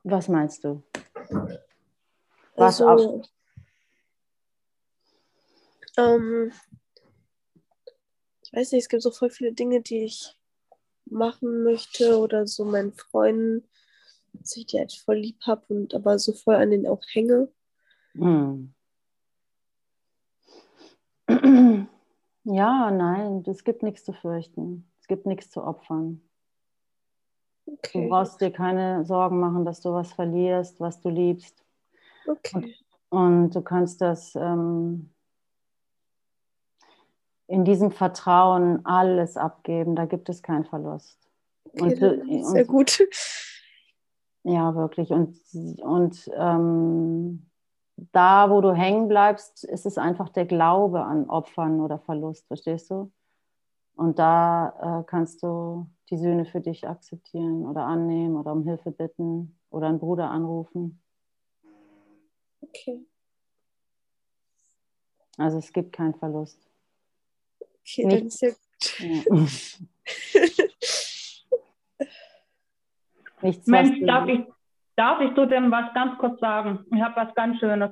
[0.03, 0.81] Was meinst du?
[2.55, 3.21] Was also,
[5.97, 6.51] ähm,
[8.41, 10.35] ich weiß nicht, es gibt so voll viele Dinge, die ich
[11.05, 13.69] machen möchte oder so meinen Freunden,
[14.33, 17.51] dass ich die halt voll lieb habe und aber so voll an denen auch hänge.
[18.13, 18.73] Hm.
[22.43, 24.89] Ja, nein, es gibt nichts zu fürchten.
[25.01, 26.21] Es gibt nichts zu opfern.
[27.65, 28.03] Okay.
[28.03, 31.63] Du brauchst dir keine Sorgen machen, dass du was verlierst, was du liebst.
[32.27, 32.75] Okay.
[33.09, 35.11] Und, und du kannst das ähm,
[37.47, 39.95] in diesem Vertrauen alles abgeben.
[39.95, 41.19] Da gibt es keinen Verlust.
[41.73, 42.99] Okay, und, und, sehr gut.
[44.43, 45.11] Ja, wirklich.
[45.11, 45.37] Und,
[45.81, 47.48] und ähm,
[48.11, 52.89] da, wo du hängen bleibst, ist es einfach der Glaube an Opfern oder Verlust, verstehst
[52.89, 53.11] du?
[53.95, 58.91] Und da äh, kannst du die Sühne für dich akzeptieren oder annehmen oder um Hilfe
[58.91, 61.01] bitten oder einen Bruder anrufen.
[62.61, 63.05] Okay.
[65.37, 66.69] Also es gibt keinen Verlust.
[67.59, 68.99] Okay, Nicht, dann ist ja gut.
[68.99, 69.23] Ja.
[73.41, 74.45] Nichts, Mensch, darf ich,
[74.99, 76.85] Darf ich zu dem was ganz kurz sagen?
[76.93, 77.91] Ich habe was ganz Schönes.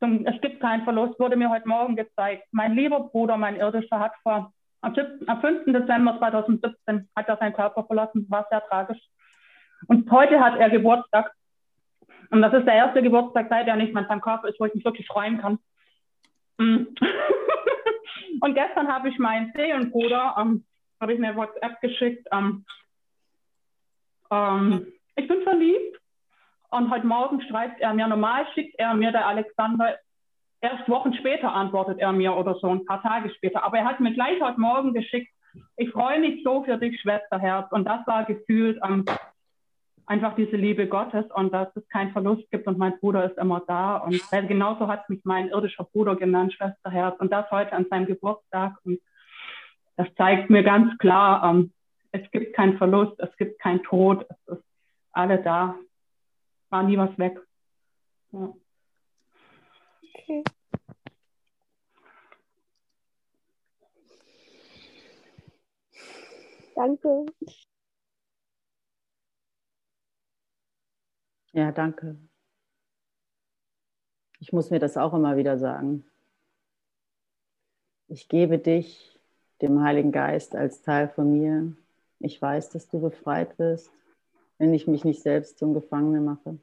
[0.00, 2.44] Es gibt keinen Verlust, wurde mir heute Morgen gezeigt.
[2.50, 5.66] Mein lieber Bruder, mein irdischer, hat vor am, 7, am 5.
[5.66, 8.96] Dezember 2017 hat er seinen Körper verlassen, war sehr tragisch.
[9.86, 11.30] Und heute hat er Geburtstag.
[12.30, 14.64] Und das ist der erste Geburtstag, seit er nicht mehr in seinem Körper ist, wo
[14.64, 15.58] ich mich wirklich freuen kann.
[16.56, 16.86] Mm.
[18.40, 20.64] und gestern habe ich meinen Seelenbruder, ähm,
[21.02, 22.26] habe ich eine WhatsApp geschickt.
[22.32, 22.64] Ähm,
[24.30, 24.86] ähm,
[25.16, 25.99] ich bin verliebt
[26.70, 29.98] und heute Morgen schreibt er mir, normal schickt er mir, der Alexander,
[30.60, 33.64] erst Wochen später antwortet er mir oder so, ein paar Tage später.
[33.64, 35.32] Aber er hat mir gleich heute Morgen geschickt,
[35.76, 37.72] ich freue mich so für dich, Schwesterherz.
[37.72, 39.04] Und das war gefühlt ähm,
[40.06, 43.62] einfach diese Liebe Gottes und dass es keinen Verlust gibt und mein Bruder ist immer
[43.66, 43.96] da.
[43.96, 47.18] Und genauso hat mich mein irdischer Bruder genannt, Schwesterherz.
[47.18, 48.74] Und das heute an seinem Geburtstag.
[48.84, 49.00] Und
[49.96, 51.72] das zeigt mir ganz klar, ähm,
[52.12, 54.64] es gibt keinen Verlust, es gibt keinen Tod, es ist
[55.12, 55.74] alle da
[56.70, 57.38] war nie was weg.
[58.32, 58.54] Ja.
[60.02, 60.44] Okay.
[66.74, 67.26] Danke.
[71.52, 72.16] Ja, danke.
[74.38, 76.04] Ich muss mir das auch immer wieder sagen.
[78.08, 79.20] Ich gebe dich,
[79.60, 81.76] dem Heiligen Geist, als Teil von mir.
[82.20, 83.90] Ich weiß, dass du befreit wirst
[84.60, 86.58] wenn ich mich nicht selbst zum Gefangenen mache.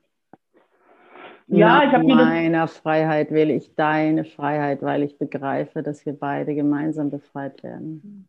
[1.48, 6.14] Ja, Nach ich habe meiner Freiheit will ich deine Freiheit, weil ich begreife, dass wir
[6.14, 8.28] beide gemeinsam befreit werden.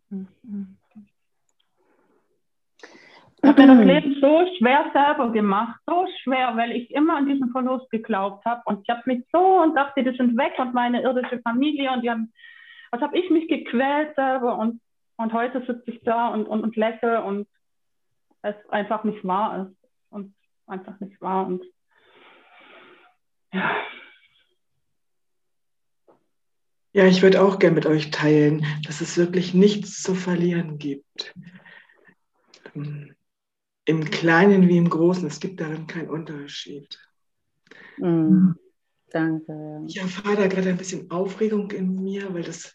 [3.42, 7.26] Ich habe mir das Leben so schwer selber gemacht, so schwer, weil ich immer an
[7.26, 8.62] diesen Verlust geglaubt habe.
[8.64, 12.02] Und ich habe mich so und dachte, die sind weg und meine irdische Familie und
[12.02, 12.32] die haben,
[12.90, 14.80] was habe ich mich gequält selber und,
[15.18, 17.46] und heute sitze ich da und, und, und lächle und
[18.42, 20.34] es einfach nicht wahr ist und
[20.66, 21.64] einfach nicht wahr und
[23.52, 23.84] ja.
[26.92, 31.34] Ja, ich würde auch gerne mit euch teilen, dass es wirklich nichts zu verlieren gibt.
[33.84, 36.98] Im Kleinen wie im Großen, es gibt darin keinen Unterschied.
[37.98, 38.52] Mm,
[39.10, 39.84] danke.
[39.86, 42.74] Ich erfahre da gerade ein bisschen Aufregung in mir, weil das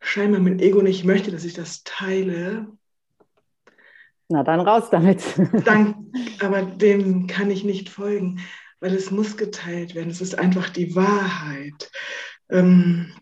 [0.00, 2.68] scheinbar mein Ego nicht möchte, dass ich das teile.
[4.32, 5.22] Na dann raus damit.
[5.66, 6.10] Dann,
[6.40, 8.40] aber dem kann ich nicht folgen,
[8.80, 10.08] weil es muss geteilt werden.
[10.08, 11.90] Es ist einfach die Wahrheit.
[12.48, 13.12] Ähm,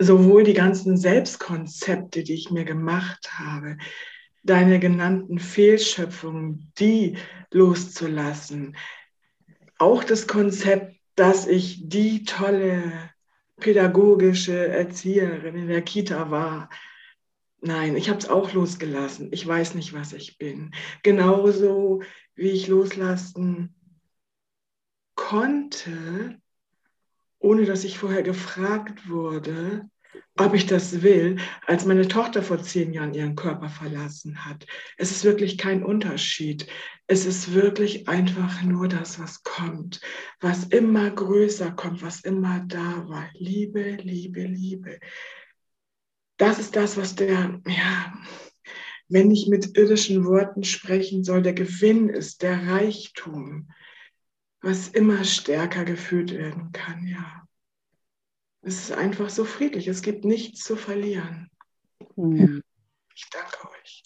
[0.00, 3.76] sowohl die ganzen Selbstkonzepte, die ich mir gemacht habe,
[4.42, 7.16] deine genannten Fehlschöpfungen, die
[7.52, 8.76] loszulassen.
[9.78, 13.10] Auch das Konzept, dass ich die tolle
[13.60, 16.68] pädagogische Erzieherin in der Kita war,
[17.64, 19.28] Nein, ich habe es auch losgelassen.
[19.30, 20.72] Ich weiß nicht, was ich bin.
[21.04, 22.02] Genauso
[22.34, 23.72] wie ich loslassen
[25.14, 26.40] konnte,
[27.38, 29.88] ohne dass ich vorher gefragt wurde,
[30.36, 34.66] ob ich das will, als meine Tochter vor zehn Jahren ihren Körper verlassen hat.
[34.96, 36.66] Es ist wirklich kein Unterschied.
[37.06, 40.00] Es ist wirklich einfach nur das, was kommt,
[40.40, 43.28] was immer größer kommt, was immer da war.
[43.34, 44.98] Liebe, Liebe, Liebe.
[46.42, 48.12] Das ist das, was der, ja,
[49.08, 53.70] wenn ich mit irdischen Worten sprechen soll, der Gewinn ist, der Reichtum,
[54.60, 57.46] was immer stärker gefühlt werden kann, ja.
[58.62, 59.86] Es ist einfach so friedlich.
[59.86, 61.48] Es gibt nichts zu verlieren.
[62.16, 62.60] Mhm.
[63.14, 64.02] Ich danke euch.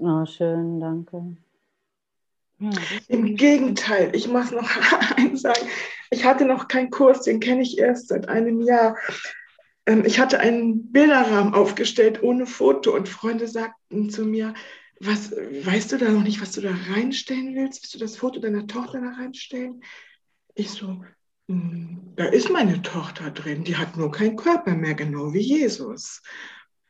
[0.00, 1.36] Oh, schön, danke.
[2.58, 2.70] Ja,
[3.06, 4.68] Im Gegenteil, ich muss noch
[5.16, 5.68] eins sagen.
[6.10, 8.96] Ich hatte noch keinen Kurs, den kenne ich erst seit einem Jahr.
[9.86, 14.54] Ähm, ich hatte einen Bilderrahmen aufgestellt ohne Foto und Freunde sagten zu mir,
[15.00, 17.82] was, weißt du da noch nicht, was du da reinstellen willst?
[17.82, 19.82] Willst du das Foto deiner Tochter da reinstellen?
[20.54, 21.02] Ich so,
[21.48, 26.22] hm, da ist meine Tochter drin, die hat nur keinen Körper mehr, genau wie Jesus.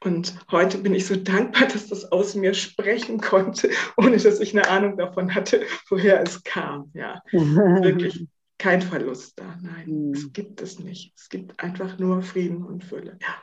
[0.02, 4.56] Und heute bin ich so dankbar, dass das aus mir sprechen konnte, ohne dass ich
[4.56, 6.90] eine Ahnung davon hatte, woher es kam.
[6.94, 8.26] Ja, wirklich
[8.60, 9.56] kein Verlust da.
[9.62, 10.12] Nein, mhm.
[10.12, 11.14] es gibt es nicht.
[11.16, 13.18] Es gibt einfach nur Frieden und Fülle.
[13.20, 13.34] Ja,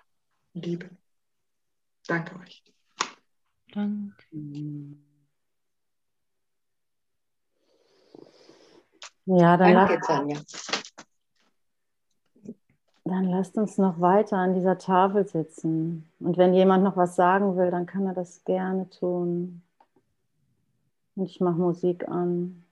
[0.53, 0.89] Liebe.
[2.07, 2.63] Danke euch.
[3.73, 4.23] Danke.
[9.25, 10.39] Ja, dann Danke, Tanja.
[13.03, 16.07] Dann lasst uns noch weiter an dieser Tafel sitzen.
[16.19, 19.63] Und wenn jemand noch was sagen will, dann kann er das gerne tun.
[21.15, 22.66] Und ich mache Musik an.